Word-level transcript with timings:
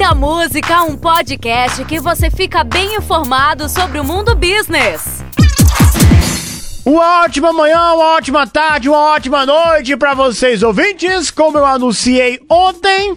da 0.00 0.14
Música, 0.14 0.82
um 0.84 0.96
podcast 0.96 1.84
que 1.84 2.00
você 2.00 2.30
fica 2.30 2.64
bem 2.64 2.96
informado 2.96 3.68
sobre 3.68 4.00
o 4.00 4.04
mundo 4.04 4.34
business. 4.34 5.22
Uma 6.86 7.24
ótima 7.24 7.52
manhã, 7.52 7.92
uma 7.92 8.16
ótima 8.16 8.46
tarde, 8.46 8.88
uma 8.88 8.96
ótima 8.96 9.44
noite 9.44 9.94
para 9.98 10.14
vocês 10.14 10.62
ouvintes. 10.62 11.30
Como 11.30 11.58
eu 11.58 11.66
anunciei 11.66 12.40
ontem, 12.48 13.14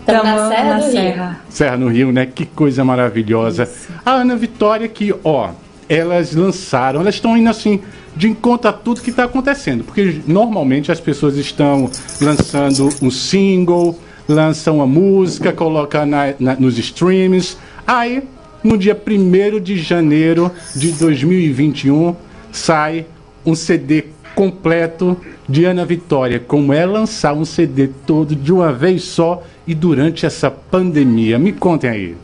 Estamos 0.00 0.24
na 0.24 0.48
Serra 0.48 0.64
na 0.70 0.78
do 0.78 0.82
Rio. 0.84 0.90
Serra. 0.92 1.40
Serra 1.48 1.76
no 1.76 1.88
Rio, 1.88 2.10
né? 2.10 2.26
Que 2.26 2.44
coisa 2.46 2.84
maravilhosa. 2.84 3.70
A 4.04 4.12
Ana 4.12 4.34
Vitória 4.34 4.88
que, 4.88 5.14
ó, 5.22 5.50
elas 5.88 6.34
lançaram, 6.34 7.00
elas 7.00 7.14
estão 7.14 7.36
indo 7.36 7.48
assim 7.50 7.80
de 8.16 8.28
encontro 8.28 8.68
a 8.68 8.72
tudo 8.72 9.00
que 9.00 9.10
está 9.10 9.24
acontecendo, 9.24 9.84
porque 9.84 10.20
normalmente 10.26 10.90
as 10.90 10.98
pessoas 10.98 11.36
estão 11.36 11.88
lançando 12.20 12.88
um 13.00 13.10
single, 13.10 13.96
lançam 14.28 14.76
uma 14.76 14.86
música, 14.86 15.52
colocam 15.52 16.04
na- 16.04 16.34
na- 16.40 16.56
nos 16.56 16.76
streams, 16.76 17.56
aí 17.86 18.24
no 18.62 18.76
dia 18.76 18.96
1 18.96 19.60
de 19.60 19.76
janeiro 19.78 20.50
de 20.74 20.92
2021 20.92 22.14
sai 22.52 23.06
um 23.44 23.54
CD 23.54 24.06
completo 24.34 25.16
de 25.48 25.64
Ana 25.64 25.84
Vitória, 25.84 26.38
como 26.38 26.72
é 26.72 26.84
lançar 26.84 27.32
um 27.32 27.44
CD 27.44 27.88
todo 28.06 28.36
de 28.36 28.52
uma 28.52 28.72
vez 28.72 29.02
só 29.04 29.42
e 29.66 29.74
durante 29.74 30.26
essa 30.26 30.50
pandemia. 30.50 31.38
Me 31.38 31.52
contem 31.52 31.90
aí. 31.90 32.16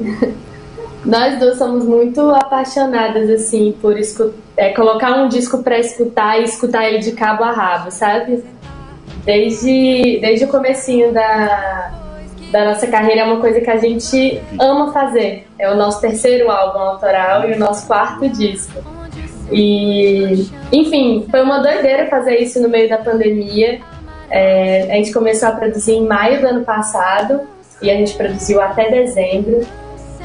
Nós 1.04 1.38
duas 1.38 1.58
somos 1.58 1.84
muito 1.84 2.20
apaixonadas, 2.30 3.28
assim, 3.28 3.74
por 3.80 3.96
é, 4.56 4.72
colocar 4.72 5.20
um 5.20 5.28
disco 5.28 5.62
pra 5.62 5.78
escutar 5.78 6.40
e 6.40 6.44
escutar 6.44 6.86
ele 6.88 6.98
de 6.98 7.12
cabo 7.12 7.42
a 7.42 7.50
rabo, 7.50 7.90
sabe? 7.90 8.44
Desde, 9.24 10.20
desde 10.20 10.44
o 10.44 10.48
comecinho 10.48 11.12
da, 11.12 12.01
da 12.52 12.66
nossa 12.66 12.86
carreira 12.86 13.22
é 13.22 13.24
uma 13.24 13.40
coisa 13.40 13.60
que 13.62 13.70
a 13.70 13.78
gente 13.78 14.40
ama 14.60 14.92
fazer. 14.92 15.48
É 15.58 15.72
o 15.72 15.74
nosso 15.74 16.02
terceiro 16.02 16.50
álbum 16.50 16.80
autoral 16.80 17.48
e 17.48 17.54
o 17.54 17.58
nosso 17.58 17.86
quarto 17.86 18.28
disco. 18.28 18.78
E, 19.50 20.48
enfim, 20.70 21.26
foi 21.30 21.42
uma 21.42 21.60
doideira 21.60 22.06
fazer 22.08 22.36
isso 22.36 22.60
no 22.60 22.68
meio 22.68 22.90
da 22.90 22.98
pandemia. 22.98 23.80
É, 24.30 24.82
a 24.90 24.94
gente 24.96 25.12
começou 25.12 25.48
a 25.48 25.52
produzir 25.52 25.92
em 25.92 26.06
maio 26.06 26.40
do 26.40 26.46
ano 26.46 26.64
passado 26.64 27.40
e 27.80 27.90
a 27.90 27.94
gente 27.94 28.14
produziu 28.14 28.60
até 28.60 28.90
dezembro. 28.90 29.60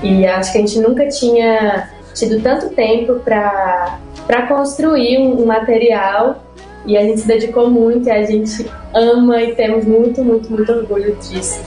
E 0.04 0.28
acho 0.28 0.52
que 0.52 0.58
a 0.58 0.62
gente 0.62 0.80
nunca 0.80 1.08
tinha 1.08 1.90
tido 2.14 2.42
tanto 2.42 2.70
tempo 2.72 3.22
para 3.24 4.48
construir 4.50 5.18
um, 5.18 5.44
um 5.44 5.46
material 5.46 6.44
e 6.86 6.98
a 6.98 7.04
gente 7.04 7.22
se 7.22 7.28
dedicou 7.28 7.70
muito 7.70 8.08
e 8.08 8.12
a 8.12 8.24
gente 8.24 8.70
ama 8.94 9.42
e 9.42 9.56
temos 9.56 9.86
muito, 9.86 10.24
muito, 10.24 10.52
muito 10.52 10.72
orgulho 10.72 11.16
disso. 11.16 11.62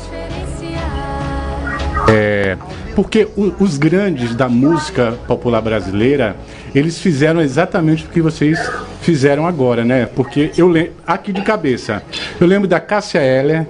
Porque 2.95 3.29
o- 3.37 3.53
os 3.61 3.79
grandes 3.79 4.35
da 4.35 4.49
música 4.49 5.13
popular 5.27 5.61
brasileira, 5.61 6.37
eles 6.75 6.99
fizeram 7.01 7.41
exatamente 7.41 8.05
o 8.05 8.09
que 8.09 8.21
vocês 8.21 8.59
fizeram 9.01 9.47
agora, 9.47 9.85
né? 9.85 10.07
Porque 10.07 10.51
eu 10.57 10.69
lembro, 10.69 10.93
aqui 11.07 11.33
de 11.33 11.43
cabeça, 11.43 12.03
eu 12.41 12.47
lembro 12.47 12.69
da 12.69 12.81
Cássia 12.81 13.21
Eller, 13.21 13.67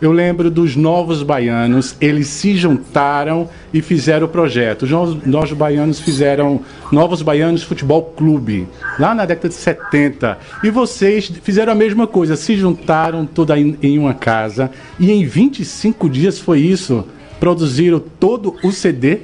eu 0.00 0.10
lembro 0.10 0.50
dos 0.50 0.74
Novos 0.74 1.22
Baianos, 1.22 1.94
eles 2.00 2.26
se 2.26 2.56
juntaram 2.56 3.48
e 3.72 3.80
fizeram 3.80 4.26
o 4.26 4.28
projeto. 4.28 4.82
Os 4.82 4.90
Novos, 4.90 5.24
Novos 5.24 5.52
Baianos 5.52 6.00
fizeram 6.00 6.60
Novos 6.90 7.22
Baianos 7.22 7.62
Futebol 7.62 8.02
Clube, 8.16 8.66
lá 8.98 9.14
na 9.14 9.24
década 9.24 9.48
de 9.48 9.54
70. 9.54 10.38
E 10.64 10.70
vocês 10.70 11.30
fizeram 11.44 11.72
a 11.72 11.76
mesma 11.76 12.06
coisa, 12.08 12.34
se 12.34 12.56
juntaram 12.56 13.24
toda 13.24 13.56
em, 13.56 13.78
em 13.80 13.96
uma 13.98 14.12
casa 14.14 14.70
e 14.98 15.12
em 15.12 15.24
25 15.24 16.08
dias 16.08 16.38
foi 16.40 16.58
isso. 16.60 17.06
Produziram 17.42 17.98
todo 17.98 18.54
o 18.62 18.70
CD 18.70 19.22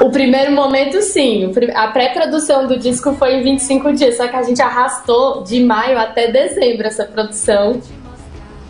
O 0.00 0.10
primeiro 0.10 0.50
momento, 0.50 1.00
sim. 1.00 1.52
A 1.76 1.86
pré-produção 1.92 2.66
do 2.66 2.76
disco 2.76 3.12
foi 3.12 3.36
em 3.36 3.42
25 3.44 3.92
dias, 3.92 4.16
só 4.16 4.26
que 4.26 4.34
a 4.34 4.42
gente 4.42 4.60
arrastou 4.60 5.44
de 5.44 5.62
maio 5.62 5.96
até 5.96 6.28
dezembro 6.32 6.88
essa 6.88 7.04
produção. 7.04 7.80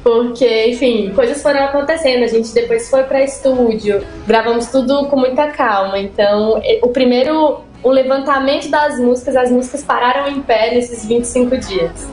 Porque, 0.03 0.67
enfim, 0.67 1.11
coisas 1.15 1.43
foram 1.43 1.65
acontecendo. 1.65 2.23
A 2.23 2.27
gente 2.27 2.53
depois 2.53 2.91
foi 2.91 3.05
para 3.05 3.25
estúdio, 3.25 4.05
gravamos 4.27 4.67
tudo 4.67 5.07
com 5.07 5.17
muita 5.17 5.47
calma. 5.47 5.99
Então, 5.99 6.61
o 6.83 6.89
primeiro, 6.89 7.63
o 7.83 7.89
levantamento 7.89 8.69
das 8.69 9.01
músicas, 9.01 9.37
as 9.37 9.51
músicas 9.51 9.83
pararam 9.83 10.29
em 10.29 10.43
pé 10.43 10.75
nesses 10.75 11.07
25 11.07 11.57
dias. 11.57 12.07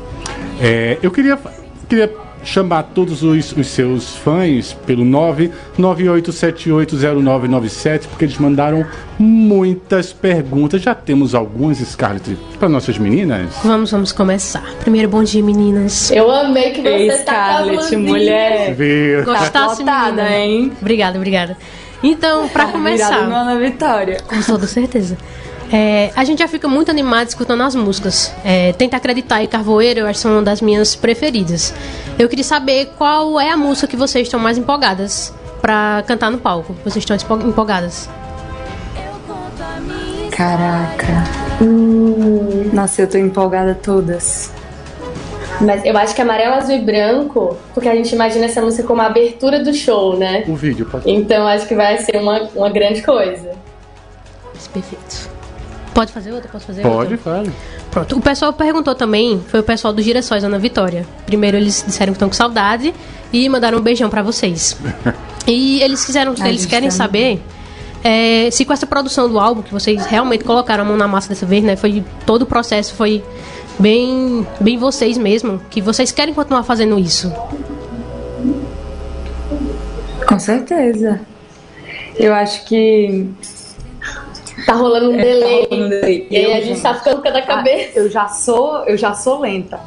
É, 0.62 0.97
eu 1.03 1.12
queria, 1.12 1.38
queria 1.89 2.20
chamar 2.43 2.83
todos 2.95 3.21
os, 3.23 3.55
os 3.55 3.67
seus 3.67 4.15
fãs 4.17 4.73
pelo 4.85 5.05
998780997, 5.77 8.07
porque 8.09 8.25
eles 8.25 8.38
mandaram 8.38 8.85
muitas 9.19 10.11
perguntas. 10.13 10.81
Já 10.81 10.95
temos 10.95 11.35
algumas, 11.35 11.77
Scarlett, 11.79 12.38
para 12.59 12.69
nossas 12.69 12.97
meninas. 12.97 13.49
Vamos, 13.63 13.91
vamos 13.91 14.11
começar. 14.11 14.63
Primeiro, 14.79 15.07
bom 15.09 15.23
dia, 15.23 15.43
meninas. 15.43 16.11
Eu 16.11 16.31
amei 16.31 16.71
que 16.71 16.81
você 16.81 16.88
Ei, 16.89 17.07
tá 17.09 17.17
Scarlett, 17.17 17.75
blusinha. 17.77 17.99
mulher. 17.99 18.73
Ver. 18.73 19.23
Gostasse, 19.25 19.79
Lotada, 19.81 20.23
menina? 20.23 20.35
hein? 20.38 20.71
Obrigada, 20.81 21.17
obrigada. 21.17 21.57
Então, 22.03 22.47
pra 22.49 22.65
Virada 22.65 22.71
começar, 22.79 23.27
no 23.27 23.35
Ana 23.35 23.59
Vitória. 23.59 24.17
com 24.27 24.41
toda 24.41 24.65
certeza. 24.65 25.15
É, 25.73 26.12
a 26.15 26.23
gente 26.25 26.39
já 26.39 26.47
fica 26.47 26.68
muito 26.68 26.91
animado 26.91 27.27
escutando 27.29 27.63
as 27.63 27.75
músicas. 27.75 28.33
É, 28.44 28.73
Tenta 28.73 28.97
Acreditar 28.97 29.41
e 29.41 29.47
Carvoeiro, 29.47 30.01
eu 30.01 30.06
acho 30.06 30.18
que 30.19 30.23
são 30.23 30.33
uma 30.33 30.41
das 30.41 30.62
minhas 30.62 30.95
preferidas. 30.95 31.73
Eu 32.19 32.27
queria 32.27 32.44
saber 32.44 32.91
qual 32.97 33.39
é 33.39 33.50
a 33.50 33.57
música 33.57 33.88
que 33.88 33.95
vocês 33.95 34.27
estão 34.27 34.39
mais 34.39 34.57
empolgadas 34.57 35.33
pra 35.62 36.03
cantar 36.06 36.29
no 36.29 36.38
palco. 36.39 36.75
Vocês 36.83 37.06
estão 37.07 37.15
empolgadas? 37.47 38.09
Caraca. 40.31 41.23
Hum, 41.62 42.69
Nossa, 42.74 43.03
eu 43.03 43.07
tô 43.07 43.17
empolgada 43.17 43.75
todas. 43.75 44.51
mas 45.62 45.85
eu 45.85 45.95
acho 45.97 46.15
que 46.15 46.21
amarelo, 46.21 46.56
azul 46.56 46.75
e 46.75 46.79
branco, 46.81 47.57
porque 47.74 47.88
a 47.88 47.95
gente 47.95 48.13
imagina 48.13 48.45
essa 48.45 48.62
música 48.62 48.83
como 48.83 49.01
a 49.01 49.06
abertura 49.06 49.63
do 49.63 49.74
show, 49.74 50.17
né? 50.17 50.44
O 50.47 50.56
vídeo, 50.56 50.85
pode 50.85 51.09
Então 51.09 51.47
acho 51.47 51.67
que 51.67 51.75
vai 51.75 51.97
ser 52.00 52.17
uma, 52.17 52.50
uma 52.56 52.69
grande 52.69 53.01
coisa. 53.03 53.51
Perfeito. 54.74 55.30
Pode 55.93 56.11
fazer 56.11 56.31
outra? 56.31 56.49
Posso 56.49 56.65
fazer 56.65 56.81
Pode, 56.81 57.13
outra? 57.13 57.17
fale. 57.17 57.51
Pronto. 57.89 58.17
O 58.17 58.21
pessoal 58.21 58.53
perguntou 58.53 58.95
também, 58.95 59.43
foi 59.47 59.59
o 59.59 59.63
pessoal 59.63 59.93
do 59.93 60.01
Girassóis, 60.01 60.43
Ana 60.43 60.57
Vitória. 60.57 61.05
Primeiro 61.25 61.57
eles 61.57 61.83
disseram 61.85 62.13
que 62.13 62.17
estão 62.17 62.29
com 62.29 62.35
saudade 62.35 62.93
e 63.33 63.47
mandaram 63.49 63.77
um 63.77 63.81
beijão 63.81 64.09
pra 64.09 64.21
vocês. 64.21 64.77
E 65.47 65.81
eles 65.81 66.05
quiseram, 66.05 66.35
A 66.39 66.49
eles 66.49 66.67
querem 66.67 66.88
também. 66.88 66.91
saber 66.91 67.43
é, 68.03 68.51
se 68.51 68.63
com 68.63 68.73
essa 68.73 68.85
produção 68.85 69.27
do 69.27 69.39
álbum, 69.39 69.63
que 69.63 69.71
vocês 69.73 70.05
realmente 70.05 70.43
colocaram 70.43 70.83
a 70.83 70.88
mão 70.88 70.95
na 70.95 71.07
massa 71.07 71.29
dessa 71.29 71.47
vez, 71.47 71.63
né? 71.63 71.75
Foi 71.75 72.03
todo 72.27 72.43
o 72.43 72.45
processo 72.45 72.93
foi 72.93 73.23
bem, 73.79 74.45
bem 74.59 74.77
vocês 74.77 75.17
mesmo, 75.17 75.59
que 75.71 75.81
vocês 75.81 76.11
querem 76.11 76.31
continuar 76.31 76.61
fazendo 76.61 76.99
isso. 76.99 77.33
Com 80.27 80.39
certeza. 80.39 81.21
Eu 82.15 82.33
acho 82.33 82.65
que. 82.65 83.27
Tá 84.71 84.77
rolando 84.77 85.09
um 85.09 85.18
delay. 85.18 85.68
rolando 85.69 85.85
um 85.85 85.89
delay. 85.89 86.27
E 86.29 86.38
aí 86.38 86.44
Eu, 86.44 86.51
a 86.51 86.56
gente 86.56 86.68
gente, 86.68 86.81
tá 86.81 86.94
ficando 86.94 87.21
com 87.21 87.27
a 87.27 87.31
da 87.31 87.41
cabeça. 87.41 88.00
Eu 88.00 88.09
já 88.09 88.27
sou, 88.29 88.85
eu 88.85 88.97
já 88.97 89.13
sou 89.13 89.41
lenta. 89.41 89.79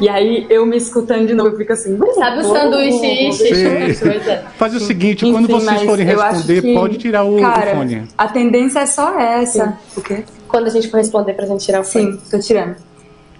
E 0.00 0.08
aí 0.08 0.46
eu 0.48 0.64
me 0.64 0.76
escutando 0.76 1.26
de 1.26 1.34
novo, 1.34 1.50
eu 1.50 1.56
fico 1.56 1.72
assim. 1.72 1.98
Sabe 2.14 2.40
o 2.40 2.44
sanduíche? 2.44 3.32
Sim. 3.32 4.06
É. 4.30 4.44
Faz 4.56 4.74
o 4.74 4.80
seguinte, 4.80 5.26
Enfim, 5.26 5.32
quando 5.32 5.48
vocês 5.48 5.82
forem 5.82 6.06
responder, 6.06 6.62
que, 6.62 6.74
pode 6.74 6.98
tirar 6.98 7.24
o, 7.24 7.36
o 7.36 7.40
cara, 7.40 7.76
fone. 7.76 8.08
A 8.16 8.28
tendência 8.28 8.80
é 8.80 8.86
só 8.86 9.18
essa. 9.18 9.78
O 9.96 10.00
quê? 10.00 10.24
Quando 10.48 10.66
a 10.66 10.70
gente 10.70 10.88
for 10.88 10.98
responder 10.98 11.34
pra 11.34 11.46
gente 11.46 11.64
tirar 11.64 11.80
o 11.80 11.84
fone. 11.84 12.12
Sim, 12.12 12.20
tô 12.30 12.38
tirando. 12.38 12.76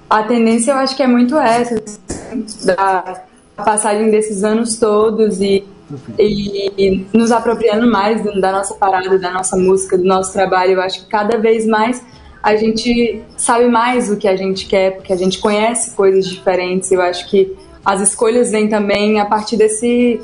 A 0.08 0.22
tendência 0.22 0.72
eu 0.72 0.76
acho 0.76 0.94
que 0.94 1.02
é 1.02 1.06
muito 1.06 1.37
essa, 1.37 1.82
da 2.64 3.22
passagem 3.56 4.11
desses 4.11 4.44
anos 4.44 4.79
todos 4.79 5.40
e, 5.40 5.64
e 6.18 7.04
nos 7.12 7.30
apropriando 7.32 7.86
mais 7.90 8.22
da 8.40 8.52
nossa 8.52 8.74
parada, 8.74 9.18
da 9.18 9.30
nossa 9.30 9.56
música, 9.56 9.96
do 9.96 10.04
nosso 10.04 10.32
trabalho. 10.32 10.72
Eu 10.72 10.80
acho 10.82 11.04
que 11.04 11.06
cada 11.10 11.38
vez 11.38 11.66
mais 11.66 12.02
a 12.42 12.54
gente 12.56 13.22
sabe 13.36 13.66
mais 13.66 14.10
o 14.10 14.16
que 14.16 14.28
a 14.28 14.36
gente 14.36 14.66
quer, 14.66 14.96
porque 14.96 15.12
a 15.12 15.16
gente 15.16 15.38
conhece 15.38 15.94
coisas 15.94 16.26
diferentes. 16.28 16.90
Eu 16.92 17.00
acho 17.02 17.28
que 17.28 17.56
as 17.84 18.00
escolhas 18.00 18.50
vêm 18.50 18.68
também 18.68 19.20
a 19.20 19.24
partir 19.26 19.56
desse 19.56 20.20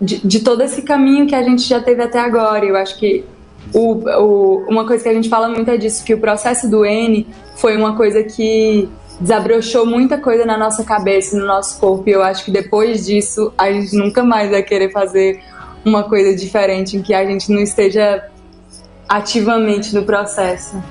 de, 0.00 0.18
de 0.26 0.40
todo 0.40 0.62
esse 0.62 0.82
caminho 0.82 1.26
que 1.26 1.34
a 1.34 1.42
gente 1.42 1.62
já 1.62 1.80
teve 1.80 2.02
até 2.02 2.18
agora. 2.20 2.64
Eu 2.64 2.76
acho 2.76 2.98
que 2.98 3.24
o, 3.72 3.94
o- 3.94 4.64
uma 4.68 4.86
coisa 4.86 5.02
que 5.02 5.08
a 5.08 5.14
gente 5.14 5.28
fala 5.28 5.48
muito 5.48 5.68
é 5.70 5.76
disso, 5.76 6.04
que 6.04 6.14
o 6.14 6.18
processo 6.18 6.68
do 6.70 6.84
N 6.84 7.26
foi 7.56 7.76
uma 7.76 7.96
coisa 7.96 8.22
que 8.22 8.88
desabrochou 9.20 9.86
muita 9.86 10.18
coisa 10.18 10.44
na 10.44 10.58
nossa 10.58 10.84
cabeça, 10.84 11.38
no 11.38 11.46
nosso 11.46 11.78
corpo. 11.78 12.08
E 12.08 12.12
eu 12.12 12.22
acho 12.22 12.44
que 12.44 12.50
depois 12.50 13.06
disso 13.06 13.52
a 13.56 13.70
gente 13.70 13.96
nunca 13.96 14.22
mais 14.22 14.50
vai 14.50 14.62
querer 14.62 14.92
fazer 14.92 15.40
uma 15.84 16.04
coisa 16.04 16.36
diferente 16.36 16.96
em 16.96 17.02
que 17.02 17.14
a 17.14 17.24
gente 17.24 17.50
não 17.50 17.60
esteja 17.60 18.24
ativamente 19.08 19.94
no 19.94 20.02
processo. 20.02 20.82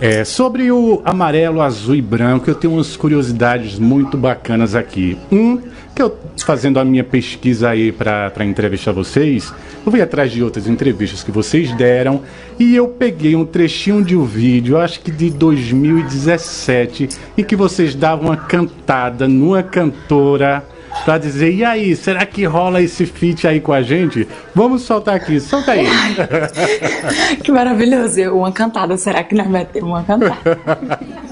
É, 0.00 0.24
sobre 0.24 0.72
o 0.72 1.00
amarelo, 1.04 1.60
azul 1.60 1.94
e 1.94 2.02
branco, 2.02 2.50
eu 2.50 2.54
tenho 2.54 2.74
umas 2.74 2.96
curiosidades 2.96 3.78
muito 3.78 4.16
bacanas 4.16 4.74
aqui. 4.74 5.16
Um, 5.30 5.60
que 5.94 6.02
eu 6.02 6.18
fazendo 6.44 6.80
a 6.80 6.84
minha 6.84 7.04
pesquisa 7.04 7.70
aí 7.70 7.92
para 7.92 8.44
entrevistar 8.44 8.92
vocês, 8.92 9.52
eu 9.84 9.90
fui 9.90 10.02
atrás 10.02 10.32
de 10.32 10.42
outras 10.42 10.66
entrevistas 10.66 11.22
que 11.22 11.30
vocês 11.30 11.72
deram 11.72 12.22
e 12.58 12.74
eu 12.74 12.88
peguei 12.88 13.36
um 13.36 13.46
trechinho 13.46 14.02
de 14.02 14.16
um 14.16 14.24
vídeo, 14.24 14.78
acho 14.78 15.00
que 15.00 15.10
de 15.10 15.30
2017, 15.30 17.08
em 17.38 17.44
que 17.44 17.54
vocês 17.54 17.94
davam 17.94 18.26
uma 18.26 18.36
cantada 18.36 19.28
numa 19.28 19.62
cantora 19.62 20.64
pra 21.04 21.18
dizer, 21.18 21.52
e 21.52 21.64
aí, 21.64 21.96
será 21.96 22.24
que 22.24 22.44
rola 22.44 22.80
esse 22.80 23.04
feat 23.06 23.46
aí 23.46 23.60
com 23.60 23.72
a 23.72 23.82
gente? 23.82 24.28
Vamos 24.54 24.82
soltar 24.82 25.16
aqui, 25.16 25.40
solta 25.40 25.72
aí. 25.72 25.86
Que 27.42 27.50
maravilhoso! 27.50 28.20
Uma 28.32 28.52
cantada, 28.52 28.96
será 28.96 29.24
que 29.24 29.34
nós 29.34 29.48
vai 29.48 29.64
ter 29.64 29.82
uma 29.82 30.02
cantada? 30.04 30.36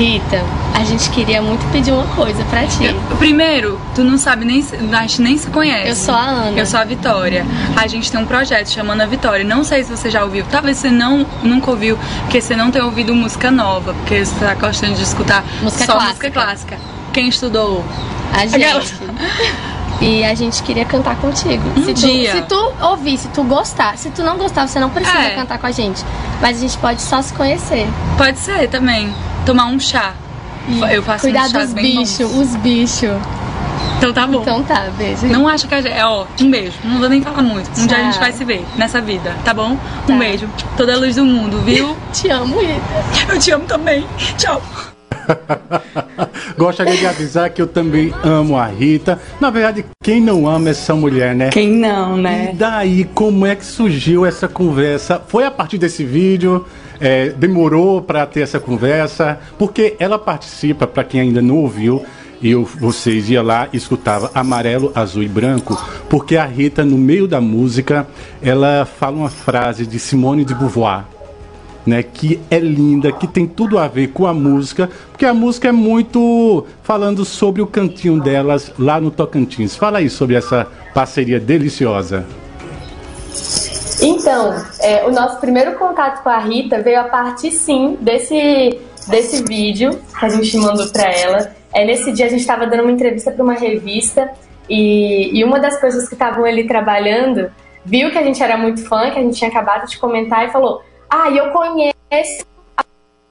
Rita, 0.00 0.42
a 0.74 0.82
gente 0.82 1.10
queria 1.10 1.42
muito 1.42 1.62
pedir 1.72 1.92
uma 1.92 2.06
coisa 2.14 2.42
pra 2.44 2.66
ti. 2.66 2.94
Primeiro, 3.18 3.78
tu 3.94 4.02
não 4.02 4.16
sabe 4.16 4.46
nem, 4.46 4.62
se- 4.62 4.74
a 4.76 5.00
gente 5.02 5.20
nem 5.20 5.36
se 5.36 5.46
conhece. 5.48 5.88
Eu 5.90 5.94
sou 5.94 6.14
a 6.14 6.20
Ana. 6.22 6.58
Eu 6.58 6.64
sou 6.64 6.80
a 6.80 6.84
Vitória. 6.84 7.44
A 7.76 7.86
gente 7.86 8.10
tem 8.10 8.18
um 8.18 8.24
projeto 8.24 8.68
chamando 8.70 9.02
a 9.02 9.06
Vitória. 9.06 9.44
Não 9.44 9.62
sei 9.62 9.84
se 9.84 9.90
você 9.94 10.08
já 10.10 10.24
ouviu. 10.24 10.44
Talvez 10.50 10.78
você 10.78 10.90
não, 10.90 11.26
nunca 11.42 11.70
ouviu, 11.70 11.98
porque 12.22 12.40
você 12.40 12.56
não 12.56 12.70
tem 12.70 12.80
ouvido 12.80 13.14
música 13.14 13.50
nova, 13.50 13.92
porque 13.92 14.24
você 14.24 14.34
tá 14.42 14.54
gostando 14.54 14.94
de 14.94 15.02
escutar 15.02 15.44
Música 15.60 15.84
só 15.84 15.92
clássica. 15.92 16.08
música 16.08 16.30
clássica. 16.30 16.78
Quem 17.12 17.28
estudou? 17.28 17.84
A 18.32 18.46
gente. 18.46 18.94
E 20.02 20.24
a 20.24 20.34
gente 20.34 20.62
queria 20.62 20.86
cantar 20.86 21.14
contigo. 21.16 21.62
Um 21.76 21.84
se 21.84 21.92
tu, 21.92 22.00
dia. 22.00 22.32
Se 22.32 22.40
tu 22.44 22.72
ouvir, 22.80 23.18
se 23.18 23.28
tu 23.28 23.42
gostar. 23.44 23.98
Se 23.98 24.08
tu 24.08 24.22
não 24.22 24.38
gostar, 24.38 24.66
você 24.66 24.80
não 24.80 24.88
precisa 24.88 25.14
É. 25.18 25.34
cantar 25.34 25.58
com 25.58 25.66
a 25.66 25.70
gente. 25.70 26.02
Mas 26.40 26.56
a 26.56 26.60
gente 26.62 26.78
pode 26.78 27.02
só 27.02 27.20
se 27.20 27.34
conhecer. 27.34 27.86
Pode 28.16 28.38
ser 28.38 28.66
também. 28.70 29.12
Tomar 29.46 29.66
um 29.66 29.78
chá. 29.80 30.14
Eu 30.92 31.02
faço 31.02 31.22
Cuidar 31.22 31.46
uns 31.46 31.50
chás 31.50 31.72
dos 31.72 31.82
bichos, 31.82 32.20
os 32.36 32.56
bichos. 32.56 33.10
Então 33.98 34.12
tá 34.12 34.26
bom. 34.26 34.40
Então 34.42 34.62
tá, 34.62 34.88
beijo. 34.96 35.26
Não 35.26 35.46
acha 35.48 35.66
que 35.66 35.74
a 35.74 35.80
gente. 35.80 35.92
É, 35.92 36.04
ó, 36.06 36.24
um 36.40 36.50
beijo. 36.50 36.72
Não 36.84 36.98
vou 36.98 37.08
nem 37.08 37.20
falar 37.20 37.42
muito. 37.42 37.68
Um 37.78 37.86
dia 37.86 37.96
a 37.98 38.02
gente 38.02 38.12
Tchau. 38.14 38.22
vai 38.22 38.32
se 38.32 38.44
ver 38.44 38.64
nessa 38.76 39.00
vida, 39.00 39.34
tá 39.44 39.52
bom? 39.52 39.76
Tá. 40.06 40.12
Um 40.14 40.18
beijo. 40.18 40.48
Toda 40.76 40.94
a 40.94 40.96
luz 40.96 41.16
do 41.16 41.24
mundo, 41.24 41.58
viu? 41.60 41.96
Te 42.12 42.28
amo, 42.30 42.58
Rita. 42.60 43.32
Eu 43.32 43.38
te 43.38 43.50
amo 43.50 43.64
também. 43.66 44.06
Tchau. 44.38 44.62
Gostaria 46.56 46.96
de 46.96 47.06
avisar 47.06 47.50
que 47.50 47.60
eu 47.60 47.66
também 47.66 48.12
amo 48.22 48.56
a 48.56 48.66
Rita. 48.66 49.18
Na 49.40 49.50
verdade, 49.50 49.84
quem 50.02 50.20
não 50.20 50.48
ama 50.48 50.70
essa 50.70 50.94
mulher, 50.94 51.34
né? 51.34 51.50
Quem 51.50 51.68
não, 51.70 52.18
E 52.18 52.22
né? 52.22 52.50
daí, 52.54 53.04
como 53.14 53.44
é 53.46 53.54
que 53.54 53.64
surgiu 53.64 54.24
essa 54.26 54.48
conversa? 54.48 55.20
Foi 55.28 55.44
a 55.44 55.50
partir 55.50 55.78
desse 55.78 56.04
vídeo? 56.04 56.66
É, 57.00 57.30
demorou 57.30 58.02
para 58.02 58.26
ter 58.26 58.40
essa 58.40 58.60
conversa? 58.60 59.40
Porque 59.58 59.96
ela 59.98 60.18
participa, 60.18 60.86
para 60.86 61.02
quem 61.02 61.20
ainda 61.20 61.40
não 61.40 61.56
ouviu, 61.56 62.04
eu, 62.42 62.64
vocês 62.64 63.28
iam 63.28 63.44
lá 63.44 63.68
e 63.72 63.76
escutava 63.76 64.30
amarelo, 64.34 64.92
azul 64.94 65.22
e 65.22 65.28
branco, 65.28 65.78
porque 66.08 66.36
a 66.36 66.44
Rita, 66.44 66.84
no 66.84 66.96
meio 66.96 67.28
da 67.28 67.40
música, 67.40 68.06
ela 68.42 68.84
fala 68.86 69.16
uma 69.16 69.30
frase 69.30 69.86
de 69.86 69.98
Simone 69.98 70.44
de 70.44 70.54
Beauvoir. 70.54 71.04
Né, 71.86 72.02
que 72.02 72.38
é 72.50 72.58
linda, 72.58 73.10
que 73.10 73.26
tem 73.26 73.46
tudo 73.46 73.78
a 73.78 73.88
ver 73.88 74.08
com 74.08 74.26
a 74.26 74.34
música, 74.34 74.90
porque 75.10 75.24
a 75.24 75.32
música 75.32 75.68
é 75.68 75.72
muito 75.72 76.66
falando 76.82 77.24
sobre 77.24 77.62
o 77.62 77.66
cantinho 77.66 78.20
delas 78.20 78.70
lá 78.78 79.00
no 79.00 79.10
Tocantins. 79.10 79.74
Fala 79.74 79.98
aí 79.98 80.10
sobre 80.10 80.36
essa 80.36 80.68
parceria 80.92 81.40
deliciosa. 81.40 82.26
Então, 84.02 84.54
é, 84.80 85.04
o 85.06 85.10
nosso 85.10 85.38
primeiro 85.38 85.74
contato 85.74 86.22
com 86.22 86.28
a 86.30 86.38
Rita 86.38 86.80
veio 86.80 87.00
a 87.00 87.04
partir, 87.04 87.50
sim, 87.50 87.98
desse, 88.00 88.80
desse 89.08 89.44
vídeo 89.44 90.00
que 90.18 90.24
a 90.24 90.28
gente 90.28 90.56
mandou 90.56 90.88
pra 90.88 91.10
ela. 91.10 91.54
É, 91.72 91.84
nesse 91.84 92.10
dia 92.12 92.26
a 92.26 92.28
gente 92.28 92.40
estava 92.40 92.66
dando 92.66 92.82
uma 92.82 92.92
entrevista 92.92 93.30
para 93.30 93.44
uma 93.44 93.52
revista 93.52 94.32
e, 94.68 95.38
e 95.38 95.44
uma 95.44 95.60
das 95.60 95.78
pessoas 95.80 96.08
que 96.08 96.14
estavam 96.14 96.44
ali 96.44 96.66
trabalhando 96.66 97.50
viu 97.84 98.10
que 98.10 98.18
a 98.18 98.22
gente 98.22 98.42
era 98.42 98.56
muito 98.56 98.82
fã, 98.86 99.10
que 99.10 99.18
a 99.18 99.22
gente 99.22 99.36
tinha 99.36 99.50
acabado 99.50 99.86
de 99.86 99.98
comentar 99.98 100.48
e 100.48 100.50
falou: 100.50 100.82
Ah, 101.08 101.30
eu 101.30 101.50
conheço 101.50 102.46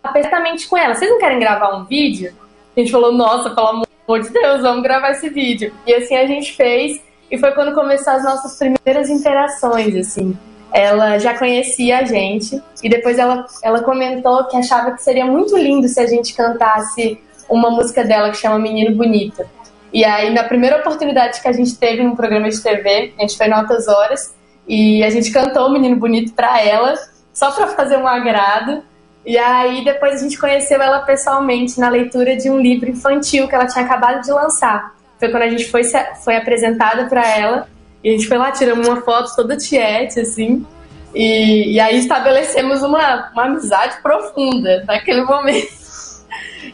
apertamente 0.04 0.68
com 0.68 0.78
ela. 0.78 0.94
Vocês 0.94 1.10
não 1.10 1.20
querem 1.20 1.40
gravar 1.40 1.76
um 1.76 1.86
vídeo? 1.86 2.32
A 2.78 2.80
gente 2.80 2.92
falou: 2.92 3.12
Nossa, 3.12 3.50
pelo 3.50 3.68
amor 3.68 4.22
de 4.22 4.30
Deus, 4.30 4.62
vamos 4.62 4.84
gravar 4.84 5.12
esse 5.12 5.30
vídeo. 5.30 5.74
E 5.88 5.94
assim 5.96 6.16
a 6.16 6.28
gente 6.28 6.56
fez 6.56 7.02
e 7.32 7.38
foi 7.38 7.52
quando 7.52 7.74
começou 7.74 8.14
as 8.14 8.24
nossas 8.24 8.58
primeiras 8.58 9.10
interações, 9.10 9.96
assim 9.96 10.38
ela 10.72 11.18
já 11.18 11.38
conhecia 11.38 12.00
a 12.00 12.04
gente 12.04 12.62
e 12.84 12.90
depois 12.90 13.18
ela, 13.18 13.46
ela 13.64 13.82
comentou 13.82 14.46
que 14.46 14.58
achava 14.58 14.92
que 14.92 15.02
seria 15.02 15.26
muito 15.26 15.58
lindo 15.58 15.88
se 15.88 16.00
a 16.00 16.06
gente 16.06 16.34
cantasse 16.34 17.20
uma 17.50 17.72
música 17.72 18.04
dela 18.04 18.30
que 18.30 18.38
chama 18.38 18.60
Menino 18.60 18.96
Bonito. 18.96 19.44
E 19.92 20.06
aí, 20.06 20.32
na 20.32 20.44
primeira 20.44 20.78
oportunidade 20.78 21.42
que 21.42 21.48
a 21.48 21.52
gente 21.52 21.76
teve 21.76 22.04
num 22.04 22.16
programa 22.16 22.50
de 22.50 22.62
TV, 22.62 23.14
a 23.18 23.22
gente 23.22 23.36
foi 23.36 23.48
no 23.48 23.56
Altas 23.56 23.88
Horas 23.88 24.36
e 24.68 25.04
a 25.04 25.10
gente 25.10 25.32
cantou 25.32 25.72
Menino 25.72 25.96
Bonito 25.96 26.34
pra 26.34 26.64
ela, 26.64 26.94
só 27.34 27.52
pra 27.52 27.68
fazer 27.68 27.98
um 27.98 28.08
agrado. 28.08 28.84
E 29.26 29.36
aí, 29.38 29.84
depois 29.84 30.16
a 30.16 30.18
gente 30.24 30.38
conheceu 30.38 30.80
ela 30.80 31.00
pessoalmente 31.00 31.80
na 31.80 31.90
leitura 31.90 32.36
de 32.38 32.50
um 32.52 32.60
livro 32.60 32.90
infantil 32.90 33.48
que 33.48 33.56
ela 33.56 33.66
tinha 33.66 33.84
acabado 33.84 34.22
de 34.22 34.32
lançar. 34.32 34.94
Foi 35.20 35.30
quando 35.30 35.44
a 35.44 35.50
gente 35.50 35.66
foi, 35.70 35.82
foi 36.24 36.36
apresentada 36.36 37.06
pra 37.06 37.28
ela 37.28 37.68
e 38.03 38.10
a 38.10 38.12
gente 38.13 38.27
foi 38.27 38.38
lá, 38.38 38.51
tiramos 38.51 38.88
uma 38.88 39.01
foto 39.01 39.36
toda 39.36 39.58
tiete, 39.58 40.20
assim. 40.20 40.65
E, 41.13 41.74
e 41.74 41.79
aí 41.79 41.98
estabelecemos 41.98 42.82
uma, 42.82 43.29
uma 43.32 43.46
amizade 43.46 44.01
profunda 44.01 44.84
naquele 44.88 45.24
momento. 45.24 45.79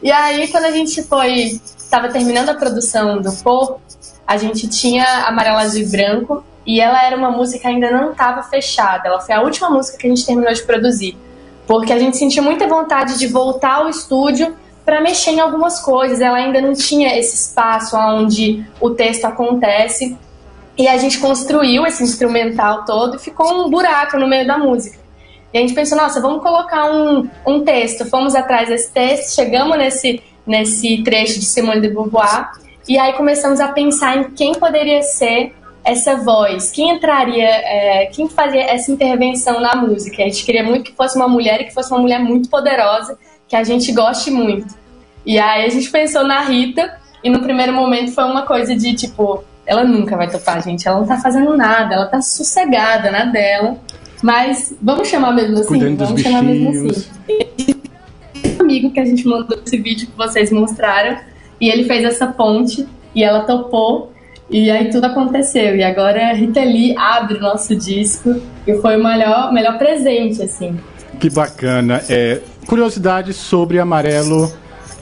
E 0.03 0.11
aí, 0.11 0.47
quando 0.49 0.65
a 0.65 0.71
gente 0.71 1.01
foi, 1.03 1.59
estava 1.77 2.09
terminando 2.09 2.49
a 2.49 2.53
produção 2.53 3.21
do 3.21 3.31
Pô, 3.43 3.79
a 4.27 4.37
gente 4.37 4.67
tinha 4.67 5.05
Amarelo, 5.27 5.57
Azul 5.57 5.81
e 5.81 5.85
Branco, 5.85 6.43
e 6.65 6.81
ela 6.81 7.03
era 7.03 7.15
uma 7.15 7.31
música 7.31 7.61
que 7.61 7.67
ainda 7.67 7.91
não 7.91 8.11
estava 8.11 8.43
fechada. 8.43 9.07
Ela 9.07 9.21
foi 9.21 9.35
a 9.35 9.41
última 9.41 9.69
música 9.69 9.97
que 9.97 10.07
a 10.07 10.09
gente 10.09 10.25
terminou 10.25 10.53
de 10.53 10.63
produzir. 10.63 11.17
porque 11.67 11.91
a 11.91 11.97
gente 11.97 12.17
sentiu 12.17 12.43
muita 12.43 12.67
vontade 12.67 13.17
de 13.17 13.25
voltar 13.27 13.75
ao 13.75 13.89
estúdio 13.89 14.55
para 14.83 15.01
mexer 15.01 15.31
em 15.31 15.39
algumas 15.39 15.79
coisas. 15.79 16.21
Ela 16.21 16.37
ainda 16.37 16.61
não 16.61 16.73
tinha 16.73 17.17
esse 17.17 17.35
espaço 17.35 17.97
onde 17.97 18.63
o 18.79 18.91
texto 18.91 19.25
acontece. 19.25 20.15
E 20.77 20.87
a 20.87 20.97
gente 20.97 21.19
construiu 21.19 21.85
esse 21.85 22.03
instrumental 22.03 22.83
todo 22.83 23.15
e 23.15 23.19
ficou 23.19 23.65
um 23.65 23.69
buraco 23.69 24.17
no 24.17 24.27
meio 24.27 24.45
da 24.45 24.57
música. 24.57 24.99
E 25.53 25.57
a 25.57 25.61
gente 25.61 25.73
pensou, 25.73 25.97
nossa, 25.97 26.19
vamos 26.19 26.43
colocar 26.43 26.91
um, 26.91 27.29
um 27.47 27.63
texto. 27.63 28.05
Fomos 28.05 28.35
atrás 28.35 28.67
desse 28.67 28.91
texto, 28.91 29.33
chegamos 29.33 29.77
nesse, 29.77 30.21
nesse 30.45 31.01
trecho 31.03 31.39
de 31.39 31.45
Simone 31.45 31.79
de 31.79 31.87
Beauvoir, 31.87 32.51
e 32.87 32.97
aí 32.97 33.13
começamos 33.13 33.59
a 33.59 33.69
pensar 33.69 34.17
em 34.17 34.23
quem 34.31 34.53
poderia 34.55 35.01
ser 35.01 35.55
essa 35.83 36.17
voz, 36.17 36.71
quem 36.71 36.89
entraria, 36.89 37.47
é, 37.47 38.07
quem 38.07 38.27
fazia 38.27 38.63
essa 38.63 38.91
intervenção 38.91 39.59
na 39.61 39.75
música. 39.75 40.23
A 40.23 40.25
gente 40.25 40.43
queria 40.43 40.63
muito 40.63 40.83
que 40.83 40.95
fosse 40.95 41.15
uma 41.15 41.27
mulher 41.27 41.61
e 41.61 41.65
que 41.65 41.73
fosse 41.73 41.91
uma 41.91 41.99
mulher 41.99 42.19
muito 42.19 42.49
poderosa, 42.49 43.17
que 43.47 43.55
a 43.55 43.63
gente 43.63 43.91
goste 43.91 44.29
muito. 44.31 44.73
E 45.25 45.39
aí 45.39 45.65
a 45.65 45.69
gente 45.69 45.89
pensou 45.89 46.23
na 46.27 46.41
Rita, 46.41 46.99
e 47.23 47.29
no 47.29 47.39
primeiro 47.39 47.71
momento 47.71 48.11
foi 48.11 48.23
uma 48.23 48.43
coisa 48.43 48.75
de 48.75 48.93
tipo, 48.93 49.43
ela 49.65 49.83
nunca 49.83 50.15
vai 50.15 50.29
topar, 50.29 50.61
gente, 50.63 50.87
ela 50.87 50.99
não 50.99 51.07
tá 51.07 51.17
fazendo 51.17 51.55
nada, 51.57 51.95
ela 51.95 52.05
tá 52.05 52.21
sossegada 52.21 53.11
na 53.11 53.25
dela. 53.25 53.77
Mas 54.21 54.73
vamos 54.81 55.07
chamar 55.07 55.33
mesmo 55.33 55.59
assim? 55.59 55.67
Cuidando 55.67 55.97
vamos 55.97 56.21
chamar 56.21 56.43
mesmo 56.43 56.71
bichinhos. 56.71 56.97
assim. 56.97 57.75
Um 58.59 58.61
amigo 58.61 58.91
que 58.91 58.99
a 58.99 59.05
gente 59.05 59.27
mandou 59.27 59.59
esse 59.65 59.77
vídeo 59.77 60.07
que 60.07 60.17
vocês 60.17 60.51
mostraram, 60.51 61.17
e 61.59 61.69
ele 61.69 61.83
fez 61.85 62.03
essa 62.03 62.27
ponte, 62.27 62.87
e 63.13 63.23
ela 63.23 63.41
topou, 63.41 64.11
e 64.49 64.69
aí 64.69 64.89
tudo 64.89 65.05
aconteceu. 65.05 65.75
E 65.75 65.83
agora 65.83 66.29
a 66.29 66.33
Rita 66.33 66.61
Lee 66.61 66.95
abre 66.97 67.37
o 67.37 67.41
nosso 67.41 67.75
disco, 67.75 68.41
e 68.65 68.75
foi 68.75 68.99
o 68.99 69.03
melhor, 69.03 69.51
melhor 69.51 69.77
presente, 69.77 70.41
assim. 70.41 70.79
Que 71.19 71.29
bacana. 71.29 72.01
É, 72.09 72.41
curiosidade 72.65 73.33
sobre 73.33 73.79
amarelo, 73.79 74.51